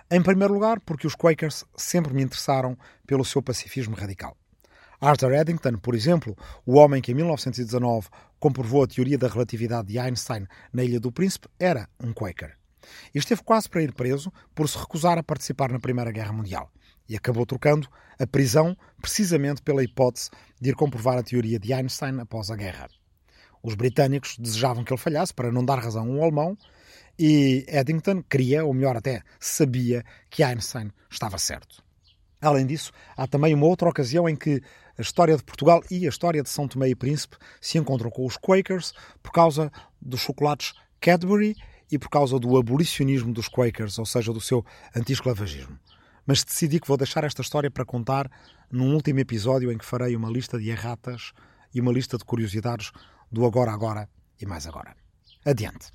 Em 0.09 0.21
primeiro 0.21 0.53
lugar, 0.53 0.79
porque 0.79 1.05
os 1.05 1.15
Quakers 1.15 1.65
sempre 1.75 2.13
me 2.13 2.23
interessaram 2.23 2.77
pelo 3.05 3.25
seu 3.25 3.41
pacifismo 3.41 3.95
radical. 3.95 4.35
Arthur 4.99 5.33
Eddington, 5.33 5.77
por 5.77 5.93
exemplo, 5.93 6.35
o 6.65 6.77
homem 6.77 7.01
que 7.01 7.11
em 7.11 7.15
1919 7.15 8.07
comprovou 8.39 8.83
a 8.83 8.87
teoria 8.87 9.17
da 9.17 9.27
relatividade 9.27 9.89
de 9.89 9.99
Einstein 9.99 10.47
na 10.73 10.83
Ilha 10.83 10.99
do 10.99 11.11
Príncipe, 11.11 11.47
era 11.59 11.87
um 11.99 12.13
Quaker. 12.13 12.57
E 13.13 13.17
esteve 13.17 13.43
quase 13.43 13.69
para 13.69 13.83
ir 13.83 13.93
preso 13.93 14.31
por 14.53 14.67
se 14.67 14.77
recusar 14.77 15.17
a 15.17 15.23
participar 15.23 15.71
na 15.71 15.79
Primeira 15.79 16.11
Guerra 16.11 16.33
Mundial. 16.33 16.71
E 17.09 17.15
acabou 17.15 17.45
trocando 17.45 17.87
a 18.19 18.27
prisão 18.27 18.77
precisamente 19.01 19.61
pela 19.61 19.83
hipótese 19.83 20.29
de 20.59 20.69
ir 20.69 20.75
comprovar 20.75 21.17
a 21.17 21.23
teoria 21.23 21.59
de 21.59 21.73
Einstein 21.73 22.19
após 22.19 22.49
a 22.49 22.55
guerra. 22.55 22.89
Os 23.63 23.75
britânicos 23.75 24.37
desejavam 24.37 24.83
que 24.83 24.93
ele 24.93 25.01
falhasse 25.01 25.33
para 25.33 25.51
não 25.51 25.63
dar 25.63 25.79
razão 25.79 26.03
a 26.03 26.09
um 26.09 26.21
alemão 26.21 26.57
e 27.19 27.65
Eddington 27.67 28.21
queria, 28.23 28.63
ou 28.63 28.73
melhor 28.73 28.95
até, 28.95 29.23
sabia 29.39 30.03
que 30.29 30.43
Einstein 30.43 30.91
estava 31.09 31.37
certo. 31.37 31.83
Além 32.39 32.67
disso, 32.67 32.91
há 33.15 33.25
também 33.25 33.53
uma 33.55 33.65
outra 33.65 33.89
ocasião 33.89 34.29
em 34.29 34.35
que 34.35 34.61
a 34.97 35.01
história 35.01 35.35
de 35.35 35.43
Portugal 35.43 35.83
e 35.89 36.05
a 36.05 36.09
história 36.09 36.43
de 36.43 36.49
São 36.49 36.67
Tomé 36.67 36.89
e 36.89 36.95
Príncipe 36.95 37.37
se 37.59 37.79
encontram 37.79 38.11
com 38.11 38.25
os 38.25 38.37
Quakers 38.37 38.93
por 39.23 39.31
causa 39.31 39.71
dos 39.99 40.21
chocolates 40.21 40.73
Cadbury 41.01 41.55
e 41.91 41.97
por 41.97 42.09
causa 42.09 42.39
do 42.39 42.57
abolicionismo 42.57 43.33
dos 43.33 43.47
Quakers, 43.47 43.97
ou 43.97 44.05
seja, 44.05 44.33
do 44.33 44.41
seu 44.41 44.65
anti-esclavagismo. 44.95 45.79
Mas 46.25 46.43
decidi 46.43 46.79
que 46.79 46.87
vou 46.87 46.97
deixar 46.97 47.23
esta 47.23 47.41
história 47.41 47.71
para 47.71 47.85
contar 47.85 48.29
num 48.69 48.93
último 48.93 49.19
episódio 49.19 49.71
em 49.71 49.77
que 49.77 49.85
farei 49.85 50.15
uma 50.15 50.29
lista 50.29 50.59
de 50.59 50.69
erratas 50.69 51.31
e 51.73 51.79
uma 51.79 51.91
lista 51.91 52.17
de 52.17 52.25
curiosidades 52.25 52.91
do 53.31 53.45
agora 53.45 53.71
agora 53.71 54.09
e 54.39 54.45
mais 54.45 54.67
agora. 54.67 54.95
Adiante. 55.45 55.91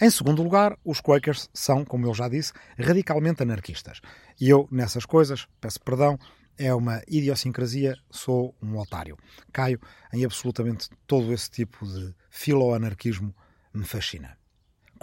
Em 0.00 0.10
segundo 0.10 0.42
lugar, 0.42 0.76
os 0.84 1.00
Quakers 1.00 1.48
são, 1.52 1.84
como 1.84 2.06
eu 2.06 2.14
já 2.14 2.28
disse, 2.28 2.52
radicalmente 2.78 3.42
anarquistas. 3.42 4.00
E 4.40 4.48
eu, 4.48 4.66
nessas 4.70 5.06
coisas, 5.06 5.46
peço 5.60 5.80
perdão, 5.80 6.18
é 6.58 6.74
uma 6.74 7.02
idiosincrasia, 7.06 7.96
sou 8.10 8.54
um 8.62 8.78
otário. 8.78 9.16
Caio 9.52 9.80
em 10.12 10.24
absolutamente 10.24 10.88
todo 11.06 11.32
esse 11.32 11.50
tipo 11.50 11.86
de 11.86 12.14
filo-anarquismo, 12.30 13.34
me 13.72 13.84
fascina. 13.84 14.36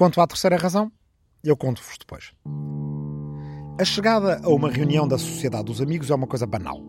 Quanto 0.01 0.19
à 0.19 0.25
terceira 0.25 0.57
razão, 0.57 0.91
eu 1.43 1.55
conto-vos 1.55 1.95
depois. 1.99 2.33
A 3.79 3.85
chegada 3.85 4.41
a 4.43 4.49
uma 4.49 4.67
reunião 4.67 5.07
da 5.07 5.15
Sociedade 5.15 5.65
dos 5.65 5.79
Amigos 5.79 6.09
é 6.09 6.15
uma 6.15 6.25
coisa 6.25 6.47
banal. 6.47 6.81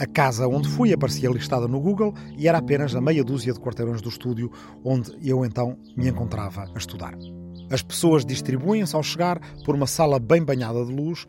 A 0.00 0.06
casa 0.06 0.48
onde 0.48 0.70
fui 0.70 0.90
aparecia 0.90 1.28
listada 1.28 1.68
no 1.68 1.78
Google 1.78 2.14
e 2.38 2.48
era 2.48 2.56
apenas 2.56 2.96
a 2.96 3.02
meia 3.02 3.22
dúzia 3.22 3.52
de 3.52 3.60
quarteirões 3.60 4.00
do 4.00 4.08
estúdio 4.08 4.50
onde 4.82 5.12
eu 5.22 5.44
então 5.44 5.78
me 5.94 6.08
encontrava 6.08 6.64
a 6.74 6.78
estudar. 6.78 7.12
As 7.70 7.82
pessoas 7.82 8.24
distribuem-se 8.24 8.96
ao 8.96 9.02
chegar 9.02 9.38
por 9.62 9.74
uma 9.74 9.86
sala 9.86 10.18
bem 10.18 10.42
banhada 10.42 10.86
de 10.86 10.90
luz, 10.90 11.26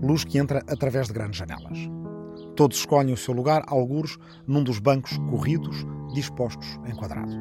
luz 0.00 0.22
que 0.22 0.38
entra 0.38 0.62
através 0.68 1.08
de 1.08 1.14
grandes 1.14 1.36
janelas. 1.36 1.78
Todos 2.54 2.78
escolhem 2.78 3.12
o 3.12 3.16
seu 3.16 3.34
lugar, 3.34 3.64
alguros, 3.66 4.18
num 4.46 4.62
dos 4.62 4.78
bancos 4.78 5.18
corridos, 5.28 5.84
dispostos 6.14 6.78
em 6.86 6.94
quadrado. 6.94 7.34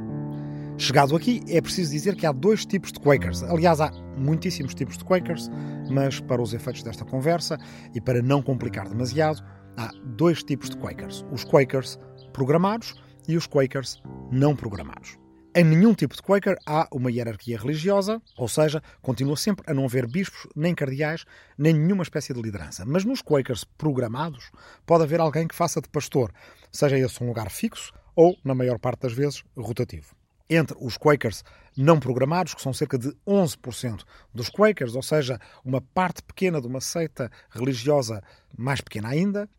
Chegado 0.78 1.16
aqui, 1.16 1.42
é 1.48 1.62
preciso 1.62 1.92
dizer 1.92 2.16
que 2.16 2.26
há 2.26 2.34
dois 2.34 2.66
tipos 2.66 2.92
de 2.92 3.00
Quakers. 3.00 3.44
Aliás, 3.44 3.80
há 3.80 3.92
muitíssimos 4.18 4.76
tipos 4.76 4.98
de 4.98 5.06
Quakers, 5.06 5.50
mas 5.90 6.20
para 6.20 6.42
os 6.42 6.54
efeitos 6.54 6.84
desta 6.84 7.06
conversa 7.06 7.58
e 7.94 8.02
para 8.02 8.22
não 8.22 8.42
complicar 8.42 8.90
demasiado, 8.90 9.42
há 9.78 9.90
dois 10.04 10.44
tipos 10.44 10.70
de 10.70 10.76
Quakers: 10.76 11.26
os 11.32 11.46
Quakers 11.46 11.98
programados 12.34 12.94
e 13.26 13.38
os 13.38 13.48
Quakers 13.48 14.04
não 14.30 14.54
programados. 14.54 15.18
Em 15.56 15.64
nenhum 15.64 15.94
tipo 15.94 16.14
de 16.14 16.22
Quaker 16.22 16.58
há 16.66 16.90
uma 16.92 17.10
hierarquia 17.10 17.58
religiosa, 17.58 18.22
ou 18.38 18.50
seja, 18.50 18.84
continua 19.02 19.38
sempre 19.38 19.64
a 19.72 19.74
não 19.74 19.86
haver 19.86 20.06
bispos, 20.06 20.46
nem 20.54 20.76
cardeais, 20.76 21.24
nem 21.58 21.74
nenhuma 21.74 22.04
espécie 22.04 22.34
de 22.34 22.42
liderança. 22.42 22.84
Mas 22.86 23.06
nos 23.06 23.22
Quakers 23.22 23.64
programados 23.64 24.52
pode 24.86 25.06
haver 25.06 25.22
alguém 25.22 25.48
que 25.48 25.56
faça 25.56 25.80
de 25.80 25.88
pastor, 25.88 26.34
seja 26.70 27.00
esse 27.00 27.24
um 27.24 27.28
lugar 27.28 27.50
fixo 27.50 27.94
ou, 28.14 28.36
na 28.44 28.54
maior 28.54 28.78
parte 28.78 29.04
das 29.04 29.14
vezes, 29.14 29.42
rotativo. 29.56 30.14
Entre 30.50 30.78
os 30.80 30.98
Quakers 30.98 31.44
não 31.76 32.00
programados, 32.00 32.54
que 32.54 32.62
são 32.62 32.74
cerca 32.74 32.98
de 32.98 33.10
11% 33.28 34.04
dos 34.34 34.50
Quakers, 34.50 34.96
ou 34.96 35.02
seja, 35.02 35.40
uma 35.64 35.82
parte 35.82 36.22
pequena 36.22 36.62
de 36.62 36.68
uma 36.68 36.80
seita 36.80 37.30
religiosa 37.50 38.24
mais 38.58 38.80
pequena 38.80 39.10
ainda, 39.10 39.50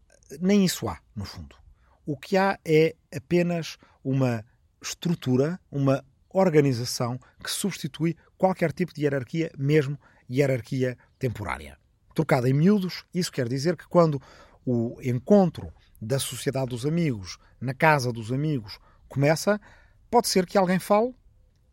nem 0.41 0.65
isso 0.65 0.89
há, 0.89 0.99
no 1.15 1.25
fundo. 1.25 1.57
O 2.05 2.17
que 2.17 2.37
há 2.37 2.59
é 2.65 2.95
apenas 3.15 3.77
uma 4.03 4.45
estrutura, 4.81 5.59
uma 5.71 6.05
organização 6.31 7.19
que 7.43 7.51
substitui 7.51 8.17
qualquer 8.39 8.73
tipo 8.73 8.95
de 8.95 9.03
hierarquia, 9.03 9.51
mesmo 9.59 9.99
hierarquia 10.31 10.97
temporária. 11.19 11.79
Trocada 12.15 12.49
em 12.49 12.53
miúdos, 12.53 13.05
isso 13.13 13.33
quer 13.33 13.49
dizer 13.49 13.77
que 13.77 13.89
quando 13.89 14.21
o 14.65 14.99
encontro 15.03 15.73
da 16.01 16.19
sociedade 16.19 16.71
dos 16.71 16.87
amigos 16.87 17.39
na 17.61 17.75
casa 17.75 18.13
dos 18.13 18.33
amigos 18.33 18.79
começa, 19.09 19.61
pode 20.11 20.29
ser 20.29 20.47
que 20.47 20.59
alguém 20.59 20.79
fale 20.79 21.15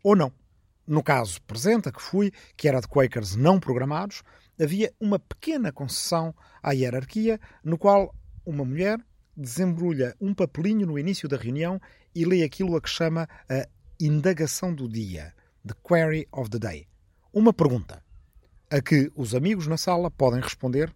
ou 0.02 0.14
não. 0.14 0.32
No 0.86 1.02
caso 1.02 1.40
presente, 1.42 1.88
a 1.88 1.92
que 1.92 2.02
fui, 2.02 2.30
que 2.56 2.68
era 2.68 2.80
de 2.80 2.88
Quakers 2.88 3.36
não 3.36 3.58
programados, 3.58 4.22
havia 4.60 4.92
uma 5.00 5.18
pequena 5.18 5.72
concessão 5.72 6.34
à 6.62 6.72
hierarquia, 6.72 7.40
no 7.62 7.78
qual 7.78 8.14
uma 8.44 8.64
mulher 8.64 8.98
desembrulha 9.36 10.14
um 10.20 10.34
papelinho 10.34 10.86
no 10.86 10.98
início 10.98 11.28
da 11.28 11.36
reunião 11.36 11.80
e 12.14 12.24
lê 12.24 12.44
aquilo 12.44 12.76
a 12.76 12.80
que 12.80 12.88
chama 12.88 13.28
a 13.48 13.66
indagação 13.98 14.74
do 14.74 14.88
dia, 14.88 15.34
the 15.66 15.74
query 15.86 16.28
of 16.30 16.50
the 16.50 16.58
day. 16.58 16.86
Uma 17.32 17.52
pergunta 17.52 18.02
a 18.70 18.80
que 18.80 19.10
os 19.14 19.34
amigos 19.34 19.66
na 19.66 19.76
sala 19.76 20.10
podem 20.10 20.40
responder 20.40 20.94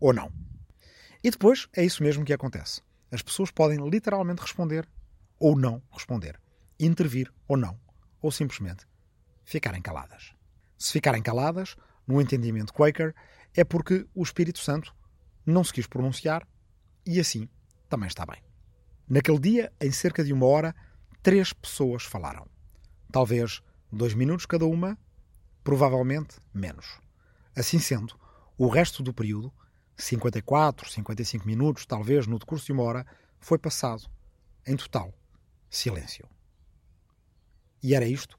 ou 0.00 0.12
não. 0.12 0.32
E 1.22 1.30
depois 1.30 1.68
é 1.74 1.84
isso 1.84 2.02
mesmo 2.02 2.24
que 2.24 2.32
acontece. 2.32 2.82
As 3.10 3.22
pessoas 3.22 3.50
podem 3.50 3.78
literalmente 3.88 4.42
responder 4.42 4.88
ou 5.38 5.56
não 5.56 5.82
responder, 5.90 6.38
intervir 6.78 7.32
ou 7.46 7.56
não, 7.56 7.78
ou 8.20 8.30
simplesmente 8.30 8.86
ficarem 9.44 9.82
caladas. 9.82 10.32
Se 10.76 10.92
ficarem 10.92 11.22
caladas, 11.22 11.76
no 12.06 12.20
entendimento 12.20 12.72
Quaker, 12.72 13.14
é 13.54 13.64
porque 13.64 14.06
o 14.14 14.22
Espírito 14.22 14.58
Santo 14.58 14.94
não 15.44 15.64
se 15.64 15.72
quis 15.72 15.86
pronunciar 15.86 16.46
e 17.04 17.18
assim 17.18 17.48
também 17.88 18.06
está 18.06 18.24
bem. 18.24 18.42
Naquele 19.08 19.38
dia, 19.38 19.72
em 19.80 19.90
cerca 19.90 20.22
de 20.22 20.32
uma 20.32 20.46
hora, 20.46 20.74
três 21.22 21.52
pessoas 21.52 22.04
falaram. 22.04 22.46
Talvez 23.10 23.62
dois 23.90 24.12
minutos 24.12 24.44
cada 24.44 24.66
uma, 24.66 24.98
provavelmente 25.64 26.36
menos. 26.52 27.00
Assim 27.56 27.78
sendo, 27.78 28.18
o 28.56 28.68
resto 28.68 29.02
do 29.02 29.14
período, 29.14 29.52
54, 29.96 30.90
55 30.90 31.46
minutos, 31.46 31.86
talvez 31.86 32.26
no 32.26 32.38
decurso 32.38 32.66
de 32.66 32.72
uma 32.72 32.82
hora, 32.82 33.06
foi 33.40 33.58
passado, 33.58 34.08
em 34.66 34.76
total, 34.76 35.12
silêncio. 35.70 36.28
E 37.82 37.94
era 37.94 38.04
isto, 38.04 38.38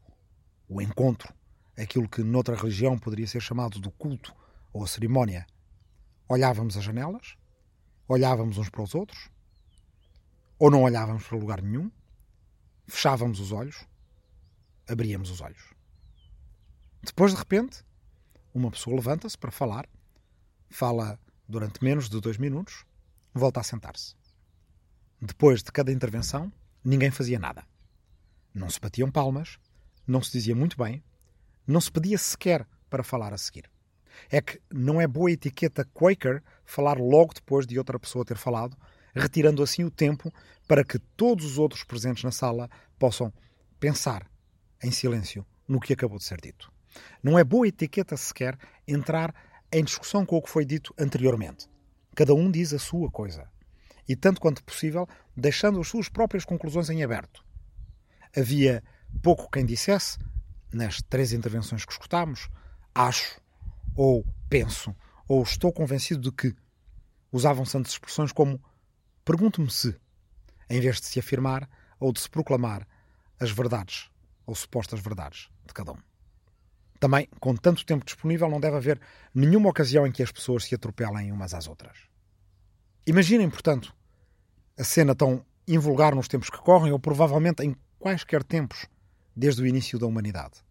o 0.68 0.82
encontro, 0.82 1.34
aquilo 1.78 2.10
que 2.10 2.22
noutra 2.22 2.56
religião 2.56 3.00
poderia 3.00 3.28
ser 3.28 3.42
chamado 3.42 3.80
do 3.80 3.90
culto 3.92 4.36
ou 4.74 4.84
a 4.84 4.88
cerimónia. 4.88 5.48
Olhávamos 6.28 6.76
as 6.76 6.84
janelas, 6.84 7.38
olhávamos 8.08 8.58
uns 8.58 8.70
para 8.70 8.84
os 8.84 8.94
outros, 8.94 9.30
ou 10.58 10.70
não 10.70 10.84
olhávamos 10.84 11.24
para 11.24 11.38
lugar 11.38 11.62
nenhum, 11.62 11.90
fechávamos 12.86 13.40
os 13.40 13.52
olhos, 13.52 13.88
abríamos 14.88 15.30
os 15.32 15.40
olhos. 15.40 15.74
Depois, 17.02 17.32
de 17.32 17.38
repente, 17.38 17.84
uma 18.54 18.70
pessoa 18.70 18.96
levanta-se 18.98 19.38
para 19.38 19.52
falar, 19.52 19.88
fala 20.70 21.18
durante 21.48 21.84
menos 21.84 22.10
de 22.10 22.20
dois 22.20 22.38
minutos, 22.38 22.86
volta 23.34 23.62
a 23.62 23.64
sentar-se. 23.64 24.16
Depois 25.22 25.64
de 25.64 25.72
cada 25.72 25.92
intervenção, 25.92 26.52
ninguém 26.84 27.10
fazia 27.10 27.40
nada. 27.40 27.66
Não 28.54 28.70
se 28.70 28.80
batiam 28.80 29.12
palmas, 29.12 29.58
não 30.08 30.22
se 30.22 30.32
dizia 30.32 30.56
muito 30.56 30.78
bem, 30.78 31.04
não 31.68 31.80
se 31.80 31.92
pedia 31.92 32.18
sequer 32.18 32.68
para 32.90 33.04
falar 33.04 33.34
a 33.34 33.38
seguir. 33.38 33.70
É 34.30 34.42
que 34.42 34.60
não 34.72 35.00
é 35.00 35.08
boa 35.08 35.32
etiqueta 35.32 35.86
Quaker 35.94 36.42
falar 36.66 36.98
logo 36.98 37.34
depois 37.34 37.66
de 37.66 37.78
outra 37.78 38.00
pessoa 38.00 38.26
ter 38.26 38.38
falado, 38.38 38.76
retirando 39.14 39.64
assim 39.64 39.84
o 39.84 39.92
tempo 39.92 40.34
para 40.68 40.84
que 40.84 41.00
todos 41.00 41.46
os 41.46 41.58
outros 41.58 41.84
presentes 41.84 42.24
na 42.24 42.32
sala 42.32 42.70
possam 42.98 43.32
pensar 43.80 44.30
em 44.84 44.92
silêncio 44.92 45.46
no 45.68 45.80
que 45.80 45.94
acabou 45.94 46.18
de 46.18 46.24
ser 46.24 46.42
dito. 46.42 46.72
Não 47.22 47.38
é 47.38 47.44
boa 47.44 47.68
etiqueta 47.68 48.18
sequer 48.18 48.58
entrar 48.88 49.34
em 49.72 49.84
discussão 49.84 50.26
com 50.26 50.38
o 50.38 50.42
que 50.42 50.50
foi 50.50 50.66
dito 50.66 50.94
anteriormente. 50.98 51.70
Cada 52.16 52.34
um 52.34 52.50
diz 52.50 52.74
a 52.74 52.80
sua 52.80 53.10
coisa. 53.12 53.48
E 54.08 54.16
tanto 54.16 54.42
quanto 54.42 54.64
possível, 54.64 55.08
deixando 55.38 55.80
as 55.80 55.88
suas 55.88 56.10
próprias 56.10 56.44
conclusões 56.44 56.90
em 56.90 57.04
aberto. 57.04 57.46
Havia 58.36 58.84
pouco 59.22 59.50
quem 59.50 59.66
dissesse, 59.66 60.18
nas 60.72 61.02
três 61.02 61.34
intervenções 61.34 61.86
que 61.86 61.92
escutámos, 61.92 62.50
acho, 62.94 63.40
ou 63.96 64.26
penso, 64.50 64.96
ou 65.28 65.42
estou 65.44 65.72
convencido 65.72 66.22
de 66.22 66.32
que. 66.32 66.56
Usavam-se 67.32 67.78
antes 67.78 67.92
expressões 67.92 68.32
como 68.32 68.60
Pergunto-me 69.30 69.70
se, 69.70 69.96
em 70.68 70.82
vez 70.82 71.00
de 71.00 71.06
se 71.06 71.20
afirmar 71.20 71.70
ou 72.00 72.12
de 72.12 72.20
se 72.20 72.28
proclamar 72.28 72.88
as 73.40 73.52
verdades 73.52 74.10
ou 74.44 74.56
supostas 74.56 75.00
verdades 75.00 75.50
de 75.68 75.72
cada 75.72 75.92
um. 75.92 76.00
Também, 77.00 77.28
com 77.40 77.56
tanto 77.56 77.86
tempo 77.86 78.04
disponível, 78.04 78.50
não 78.50 78.60
deve 78.60 78.78
haver 78.78 79.00
nenhuma 79.32 79.70
ocasião 79.70 80.08
em 80.08 80.12
que 80.12 80.24
as 80.24 80.32
pessoas 80.32 80.64
se 80.64 80.74
atropelem 80.74 81.32
umas 81.32 81.54
às 81.54 81.68
outras. 81.68 81.96
Imaginem, 83.06 83.52
portanto, 83.52 83.96
a 84.76 84.84
cena 84.84 85.14
tão 85.14 85.46
invulgar 85.68 86.16
nos 86.16 86.28
tempos 86.28 86.50
que 86.50 86.58
correm, 86.58 86.92
ou 86.92 86.98
provavelmente 86.98 87.62
em 87.62 87.76
quaisquer 88.00 88.44
tempos 88.44 88.88
desde 89.36 89.62
o 89.62 89.68
início 89.68 90.00
da 90.00 90.08
humanidade. 90.08 90.64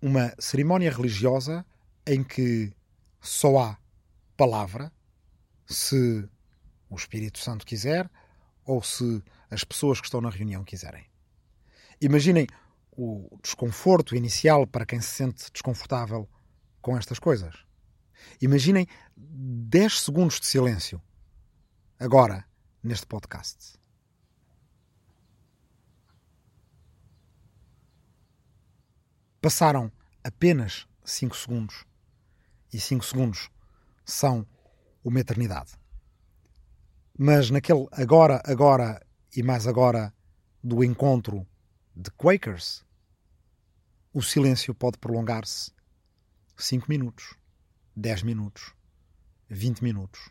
Uma 0.00 0.34
cerimónia 0.38 0.90
religiosa 0.90 1.64
em 2.06 2.22
que 2.22 2.72
só 3.20 3.58
há 3.58 3.78
palavra, 4.36 4.92
se 5.66 6.28
o 6.90 6.96
Espírito 6.96 7.38
Santo 7.38 7.66
quiser 7.66 8.10
ou 8.64 8.82
se 8.82 9.22
as 9.50 9.64
pessoas 9.64 10.00
que 10.00 10.06
estão 10.06 10.20
na 10.20 10.30
reunião 10.30 10.64
quiserem. 10.64 11.04
Imaginem 12.00 12.46
o 12.96 13.38
desconforto 13.42 14.14
inicial 14.14 14.66
para 14.66 14.86
quem 14.86 15.00
se 15.00 15.08
sente 15.08 15.50
desconfortável 15.52 16.28
com 16.80 16.96
estas 16.96 17.18
coisas. 17.18 17.64
Imaginem 18.40 18.86
10 19.16 20.00
segundos 20.00 20.40
de 20.40 20.46
silêncio 20.46 21.00
agora 21.98 22.44
neste 22.82 23.06
podcast. 23.06 23.83
Passaram 29.44 29.92
apenas 30.24 30.88
5 31.04 31.36
segundos. 31.36 31.84
E 32.72 32.80
5 32.80 33.04
segundos 33.04 33.50
são 34.02 34.48
uma 35.04 35.20
eternidade. 35.20 35.74
Mas 37.18 37.50
naquele 37.50 37.86
agora, 37.92 38.40
agora 38.46 39.06
e 39.36 39.42
mais 39.42 39.66
agora 39.66 40.14
do 40.62 40.82
encontro 40.82 41.46
de 41.94 42.10
Quakers, 42.12 42.86
o 44.14 44.22
silêncio 44.22 44.74
pode 44.74 44.96
prolongar-se 44.96 45.70
5 46.56 46.86
minutos, 46.88 47.34
10 47.94 48.22
minutos, 48.22 48.72
20 49.50 49.84
minutos, 49.84 50.30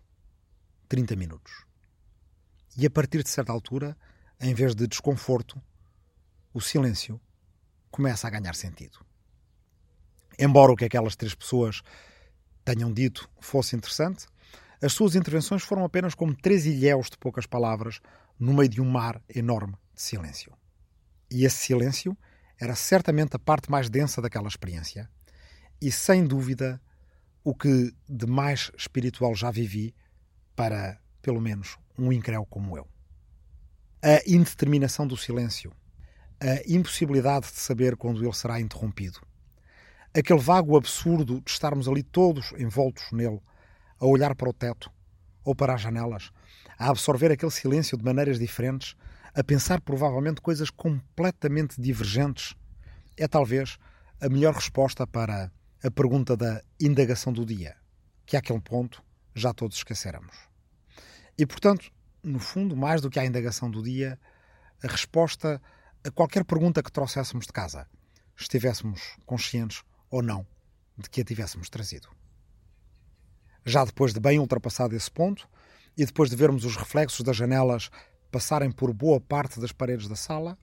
30 0.90 1.16
minutos. 1.16 1.68
E 2.76 2.84
a 2.84 2.90
partir 2.90 3.22
de 3.22 3.30
certa 3.30 3.52
altura, 3.52 3.96
em 4.40 4.56
vez 4.56 4.74
de 4.74 4.88
desconforto, 4.88 5.62
o 6.52 6.60
silêncio 6.60 7.22
começa 7.94 8.28
a 8.28 8.32
ganhar 8.32 8.56
sentido. 8.56 8.98
Embora 10.40 10.72
o 10.72 10.76
que 10.76 10.86
aquelas 10.86 11.16
três 11.16 11.36
pessoas 11.36 11.84
tenham 12.66 12.92
dito 12.92 13.30
fosse 13.40 13.76
interessante, 13.76 14.26
as 14.82 14.94
suas 14.94 15.16
intervenções 15.16 15.62
foram 15.62 15.86
apenas 15.86 16.16
como 16.16 16.36
três 16.36 16.66
ilhéus 16.66 17.08
de 17.08 17.20
poucas 17.20 17.46
palavras 17.46 18.02
no 18.40 18.52
meio 18.52 18.68
de 18.68 18.82
um 18.82 18.90
mar 18.90 19.22
enorme 19.30 19.76
de 19.94 20.02
silêncio. 20.02 20.52
E 21.30 21.46
esse 21.46 21.58
silêncio 21.58 22.18
era 22.60 22.76
certamente 22.76 23.36
a 23.36 23.40
parte 23.40 23.70
mais 23.70 23.92
densa 23.92 24.24
daquela 24.24 24.48
experiência 24.48 25.08
e, 25.80 25.92
sem 25.92 26.26
dúvida, 26.26 26.82
o 27.44 27.54
que 27.54 27.94
de 28.10 28.26
mais 28.26 28.72
espiritual 28.76 29.36
já 29.36 29.52
vivi 29.52 29.94
para, 30.56 31.00
pelo 31.22 31.40
menos, 31.40 31.78
um 31.96 32.12
incréu 32.12 32.44
como 32.48 32.76
eu. 32.76 32.88
A 34.02 34.20
indeterminação 34.28 35.06
do 35.06 35.16
silêncio, 35.16 35.72
a 36.44 36.62
impossibilidade 36.68 37.48
de 37.48 37.60
saber 37.60 37.96
quando 37.96 38.22
ele 38.22 38.34
será 38.34 38.60
interrompido, 38.60 39.20
aquele 40.14 40.40
vago 40.40 40.76
absurdo 40.76 41.40
de 41.40 41.50
estarmos 41.50 41.88
ali 41.88 42.04
todos 42.04 42.52
envoltos 42.58 43.06
nele 43.14 43.40
a 43.98 44.06
olhar 44.06 44.36
para 44.36 44.50
o 44.50 44.54
teto 44.54 44.92
ou 45.46 45.56
para 45.56 45.74
as 45.74 45.82
janelas, 45.82 46.32
a 46.78 46.90
absorver 46.90 47.32
aquele 47.32 47.52
silêncio 47.52 47.98
de 47.98 48.04
maneiras 48.04 48.38
diferentes, 48.38 48.94
a 49.34 49.42
pensar 49.42 49.80
provavelmente 49.80 50.42
coisas 50.42 50.70
completamente 50.70 51.82
divergentes, 51.82 52.56
é 53.16 53.26
talvez 53.26 53.78
a 54.22 54.28
melhor 54.28 54.54
resposta 54.54 55.08
para 55.08 55.50
a 55.82 55.92
pergunta 55.92 56.36
da 56.36 56.62
indagação 56.80 57.32
do 57.32 57.46
dia, 57.46 57.76
que 58.26 58.36
àquele 58.36 58.62
ponto 58.62 59.02
já 59.34 59.54
todos 59.54 59.78
esqueceramos. 59.78 60.36
E 61.38 61.46
portanto, 61.46 61.90
no 62.22 62.40
fundo, 62.40 62.76
mais 62.76 63.02
do 63.02 63.10
que 63.10 63.20
a 63.20 63.26
indagação 63.26 63.72
do 63.72 63.82
dia, 63.82 64.20
a 64.84 64.88
resposta 64.88 65.62
a 66.06 66.12
qualquer 66.12 66.44
pergunta 66.44 66.84
que 66.84 66.92
trouxéssemos 66.92 67.46
de 67.46 67.54
casa, 67.54 67.88
estivéssemos 68.36 69.16
conscientes 69.26 69.84
ou 70.10 70.22
não 70.22 70.46
de 70.98 71.10
que 71.10 71.22
a 71.22 71.24
tivéssemos 71.24 71.70
trazido. 71.70 72.10
Já 73.66 73.86
depois 73.86 74.14
de 74.14 74.20
bem 74.20 74.38
ultrapassado 74.38 74.96
esse 74.96 75.10
ponto, 75.10 75.48
e 75.98 76.06
depois 76.06 76.30
de 76.30 76.36
vermos 76.36 76.66
os 76.66 76.76
reflexos 76.76 77.22
das 77.22 77.38
janelas 77.38 77.90
passarem 78.32 78.72
por 78.72 78.92
boa 78.92 79.22
parte 79.22 79.60
das 79.60 79.72
paredes 79.72 80.08
da 80.08 80.16
sala, 80.16 80.58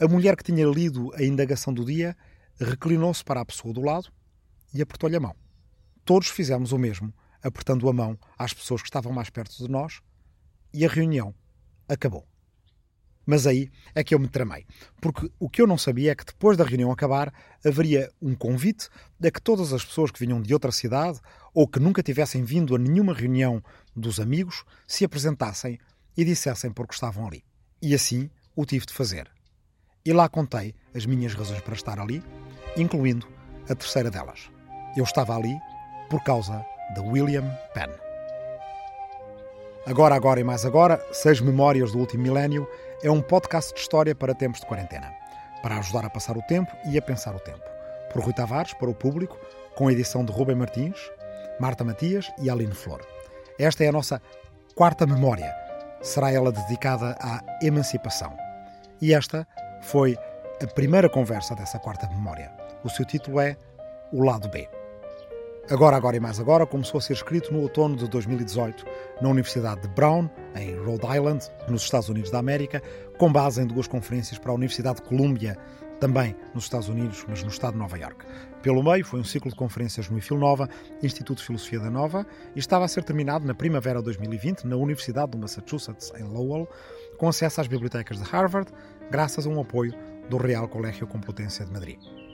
a 0.00 0.08
mulher 0.08 0.34
que 0.34 0.42
tinha 0.42 0.66
lido 0.66 1.14
a 1.14 1.22
indagação 1.22 1.72
do 1.72 1.84
dia 1.84 2.16
reclinou-se 2.58 3.22
para 3.22 3.40
a 3.40 3.44
pessoa 3.44 3.72
do 3.72 3.82
lado 3.82 4.10
e 4.74 4.82
apertou-lhe 4.82 5.16
a 5.16 5.20
mão. 5.20 5.36
Todos 6.04 6.28
fizemos 6.28 6.72
o 6.72 6.78
mesmo, 6.78 7.14
apertando 7.42 7.88
a 7.88 7.92
mão 7.92 8.18
às 8.36 8.52
pessoas 8.52 8.82
que 8.82 8.88
estavam 8.88 9.12
mais 9.12 9.30
perto 9.30 9.56
de 9.56 9.68
nós, 9.70 10.00
e 10.72 10.84
a 10.84 10.88
reunião 10.88 11.34
acabou. 11.88 12.26
Mas 13.30 13.46
aí 13.46 13.70
é 13.94 14.02
que 14.02 14.12
eu 14.12 14.18
me 14.18 14.26
tramei, 14.26 14.66
porque 15.00 15.30
o 15.38 15.48
que 15.48 15.62
eu 15.62 15.66
não 15.68 15.78
sabia 15.78 16.10
é 16.10 16.14
que 16.16 16.24
depois 16.24 16.56
da 16.56 16.64
reunião 16.64 16.90
acabar 16.90 17.32
haveria 17.64 18.10
um 18.20 18.34
convite 18.34 18.88
a 19.24 19.30
que 19.30 19.40
todas 19.40 19.72
as 19.72 19.84
pessoas 19.84 20.10
que 20.10 20.18
vinham 20.18 20.42
de 20.42 20.52
outra 20.52 20.72
cidade 20.72 21.20
ou 21.54 21.68
que 21.68 21.78
nunca 21.78 22.02
tivessem 22.02 22.42
vindo 22.42 22.74
a 22.74 22.78
nenhuma 22.78 23.14
reunião 23.14 23.62
dos 23.94 24.18
amigos 24.18 24.64
se 24.84 25.04
apresentassem 25.04 25.78
e 26.16 26.24
dissessem 26.24 26.72
porque 26.72 26.92
estavam 26.92 27.24
ali. 27.24 27.44
E 27.80 27.94
assim 27.94 28.28
o 28.56 28.66
tive 28.66 28.84
de 28.84 28.92
fazer. 28.92 29.30
E 30.04 30.12
lá 30.12 30.28
contei 30.28 30.74
as 30.92 31.06
minhas 31.06 31.32
razões 31.32 31.60
para 31.60 31.74
estar 31.74 32.00
ali, 32.00 32.24
incluindo 32.76 33.28
a 33.68 33.76
terceira 33.76 34.10
delas. 34.10 34.50
Eu 34.96 35.04
estava 35.04 35.36
ali 35.36 35.56
por 36.08 36.20
causa 36.24 36.66
de 36.96 37.00
William 37.00 37.48
Penn. 37.74 37.92
Agora, 39.86 40.16
agora 40.16 40.40
e 40.40 40.44
mais 40.44 40.66
agora, 40.66 41.00
Seis 41.12 41.40
Memórias 41.40 41.92
do 41.92 41.98
Último 41.98 42.24
Milénio 42.24 42.68
é 43.02 43.10
um 43.10 43.22
podcast 43.22 43.72
de 43.72 43.80
história 43.80 44.14
para 44.14 44.34
tempos 44.34 44.60
de 44.60 44.66
quarentena, 44.66 45.14
para 45.62 45.78
ajudar 45.78 46.04
a 46.04 46.10
passar 46.10 46.36
o 46.36 46.42
tempo 46.42 46.70
e 46.86 46.98
a 46.98 47.02
pensar 47.02 47.34
o 47.34 47.40
tempo. 47.40 47.62
Por 48.12 48.22
Rui 48.22 48.32
Tavares, 48.32 48.74
para 48.74 48.90
o 48.90 48.94
público, 48.94 49.38
com 49.74 49.88
a 49.88 49.92
edição 49.92 50.24
de 50.24 50.32
Rubem 50.32 50.56
Martins, 50.56 50.98
Marta 51.58 51.82
Matias 51.82 52.30
e 52.38 52.50
Aline 52.50 52.74
Flor. 52.74 53.00
Esta 53.58 53.84
é 53.84 53.88
a 53.88 53.92
nossa 53.92 54.20
quarta 54.74 55.06
memória. 55.06 55.54
Será 56.02 56.30
ela 56.30 56.52
dedicada 56.52 57.16
à 57.20 57.42
emancipação. 57.62 58.36
E 59.00 59.14
esta 59.14 59.46
foi 59.82 60.16
a 60.62 60.66
primeira 60.66 61.08
conversa 61.08 61.54
dessa 61.54 61.78
quarta 61.78 62.06
memória. 62.08 62.52
O 62.84 62.90
seu 62.90 63.04
título 63.04 63.40
é 63.40 63.56
O 64.12 64.22
Lado 64.22 64.48
B. 64.48 64.68
Agora, 65.70 65.96
Agora 65.96 66.16
e 66.16 66.20
Mais 66.20 66.40
Agora 66.40 66.66
começou 66.66 66.98
a 66.98 67.00
ser 67.00 67.12
escrito 67.12 67.52
no 67.52 67.60
outono 67.60 67.94
de 67.94 68.08
2018 68.08 68.84
na 69.22 69.28
Universidade 69.28 69.82
de 69.82 69.88
Brown, 69.90 70.28
em 70.56 70.74
Rhode 70.74 71.06
Island, 71.16 71.48
nos 71.68 71.82
Estados 71.82 72.08
Unidos 72.08 72.28
da 72.28 72.40
América, 72.40 72.82
com 73.16 73.30
base 73.30 73.62
em 73.62 73.66
duas 73.68 73.86
conferências 73.86 74.36
para 74.36 74.50
a 74.50 74.54
Universidade 74.56 74.96
de 74.96 75.02
Columbia, 75.02 75.56
também 76.00 76.34
nos 76.52 76.64
Estados 76.64 76.88
Unidos, 76.88 77.24
mas 77.28 77.44
no 77.44 77.50
estado 77.50 77.74
de 77.74 77.78
Nova 77.78 77.96
York. 77.96 78.26
Pelo 78.62 78.82
meio, 78.82 79.04
foi 79.04 79.20
um 79.20 79.24
ciclo 79.24 79.48
de 79.48 79.56
conferências 79.56 80.10
no 80.10 80.18
IFIL 80.18 80.38
Nova, 80.38 80.68
Instituto 81.04 81.38
de 81.38 81.44
Filosofia 81.44 81.78
da 81.78 81.88
Nova, 81.88 82.26
e 82.56 82.58
estava 82.58 82.84
a 82.84 82.88
ser 82.88 83.04
terminado 83.04 83.46
na 83.46 83.54
primavera 83.54 84.00
de 84.00 84.06
2020 84.06 84.64
na 84.64 84.74
Universidade 84.74 85.30
do 85.30 85.38
Massachusetts, 85.38 86.12
em 86.18 86.24
Lowell, 86.24 86.68
com 87.16 87.28
acesso 87.28 87.60
às 87.60 87.68
bibliotecas 87.68 88.18
de 88.18 88.24
Harvard, 88.24 88.72
graças 89.08 89.46
a 89.46 89.48
um 89.48 89.60
apoio 89.60 89.94
do 90.28 90.36
Real 90.36 90.66
Colégio 90.66 91.06
Complutense 91.06 91.64
de 91.64 91.72
Madrid. 91.72 92.29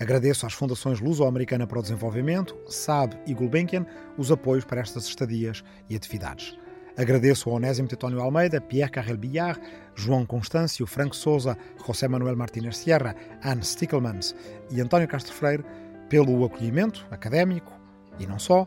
Agradeço 0.00 0.46
às 0.46 0.52
Fundações 0.52 1.00
Luso-Americana 1.00 1.66
para 1.66 1.80
o 1.80 1.82
Desenvolvimento, 1.82 2.56
SAB 2.68 3.14
e 3.26 3.34
Gulbenkian 3.34 3.84
os 4.16 4.30
apoios 4.30 4.64
para 4.64 4.80
estas 4.80 5.06
estadias 5.06 5.64
e 5.88 5.96
atividades. 5.96 6.56
Agradeço 6.96 7.50
a 7.50 7.54
Onésimo 7.54 7.88
Tetónio 7.88 8.20
Almeida, 8.20 8.60
Pierre 8.60 8.90
Carrel 8.90 9.16
Billar, 9.16 9.58
João 9.94 10.24
Constâncio, 10.24 10.86
Franco 10.86 11.14
Souza, 11.14 11.56
José 11.84 12.08
Manuel 12.08 12.36
Martínez 12.36 12.76
Sierra, 12.76 13.14
Anne 13.42 13.64
Stickelmans 13.64 14.34
e 14.70 14.80
António 14.80 15.08
Castro 15.08 15.32
Freire 15.32 15.64
pelo 16.08 16.44
acolhimento 16.44 17.06
académico 17.10 17.72
e 18.18 18.26
não 18.26 18.38
só, 18.38 18.66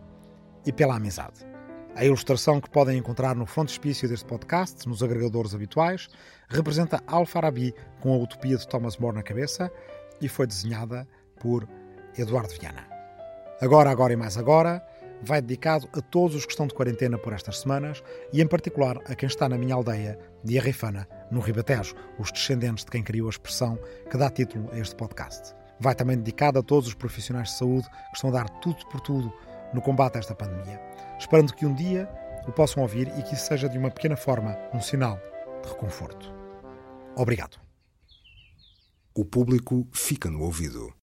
e 0.65 0.71
pela 0.71 0.95
amizade. 0.95 1.45
A 1.95 2.05
ilustração 2.05 2.61
que 2.61 2.69
podem 2.69 2.97
encontrar 2.97 3.35
no 3.35 3.45
frontispício 3.45 4.07
deste 4.07 4.25
podcast, 4.25 4.87
nos 4.87 5.03
agregadores 5.03 5.53
habituais, 5.53 6.07
representa 6.47 7.03
Al-Farabi 7.05 7.73
com 7.99 8.13
a 8.13 8.17
utopia 8.17 8.55
de 8.55 8.67
Thomas 8.67 8.97
More 8.97 9.15
na 9.15 9.23
cabeça 9.23 9.69
e 10.21 10.29
foi 10.29 10.47
desenhada 10.47 11.05
por 11.41 11.67
Eduardo 12.17 12.53
Viana. 12.59 12.87
Agora, 13.61 13.89
agora 13.89 14.13
e 14.13 14.15
mais 14.15 14.37
agora, 14.37 14.85
vai 15.21 15.41
dedicado 15.41 15.87
a 15.93 16.01
todos 16.01 16.35
os 16.35 16.45
que 16.45 16.51
estão 16.51 16.67
de 16.67 16.73
quarentena 16.73 17.17
por 17.17 17.33
estas 17.33 17.59
semanas 17.59 18.03
e, 18.33 18.41
em 18.41 18.47
particular, 18.47 18.97
a 19.05 19.15
quem 19.15 19.27
está 19.27 19.47
na 19.47 19.57
minha 19.57 19.75
aldeia 19.75 20.17
de 20.43 20.57
Arrifana, 20.57 21.07
no 21.29 21.39
Ribatejo, 21.39 21.95
os 22.17 22.31
descendentes 22.31 22.83
de 22.83 22.91
quem 22.91 23.03
criou 23.03 23.27
a 23.27 23.29
expressão 23.29 23.77
que 24.09 24.17
dá 24.17 24.29
título 24.29 24.69
a 24.71 24.79
este 24.79 24.95
podcast. 24.95 25.53
Vai 25.79 25.95
também 25.95 26.17
dedicado 26.17 26.59
a 26.59 26.63
todos 26.63 26.87
os 26.87 26.93
profissionais 26.93 27.49
de 27.49 27.57
saúde 27.57 27.87
que 27.89 28.15
estão 28.15 28.29
a 28.29 28.33
dar 28.33 28.49
tudo 28.61 28.85
por 28.87 29.01
tudo 29.01 29.31
no 29.73 29.81
combate 29.81 30.17
a 30.17 30.19
esta 30.19 30.35
pandemia, 30.35 30.81
esperando 31.19 31.53
que 31.53 31.65
um 31.65 31.73
dia 31.73 32.09
o 32.47 32.51
possam 32.51 32.83
ouvir 32.83 33.07
e 33.17 33.23
que 33.23 33.35
isso 33.35 33.45
seja 33.45 33.69
de 33.69 33.77
uma 33.77 33.91
pequena 33.91 34.17
forma 34.17 34.57
um 34.73 34.81
sinal 34.81 35.19
de 35.63 35.69
reconforto. 35.69 36.33
Obrigado. 37.15 37.57
O 39.13 39.25
público 39.25 39.87
fica 39.91 40.29
no 40.29 40.41
ouvido. 40.41 40.93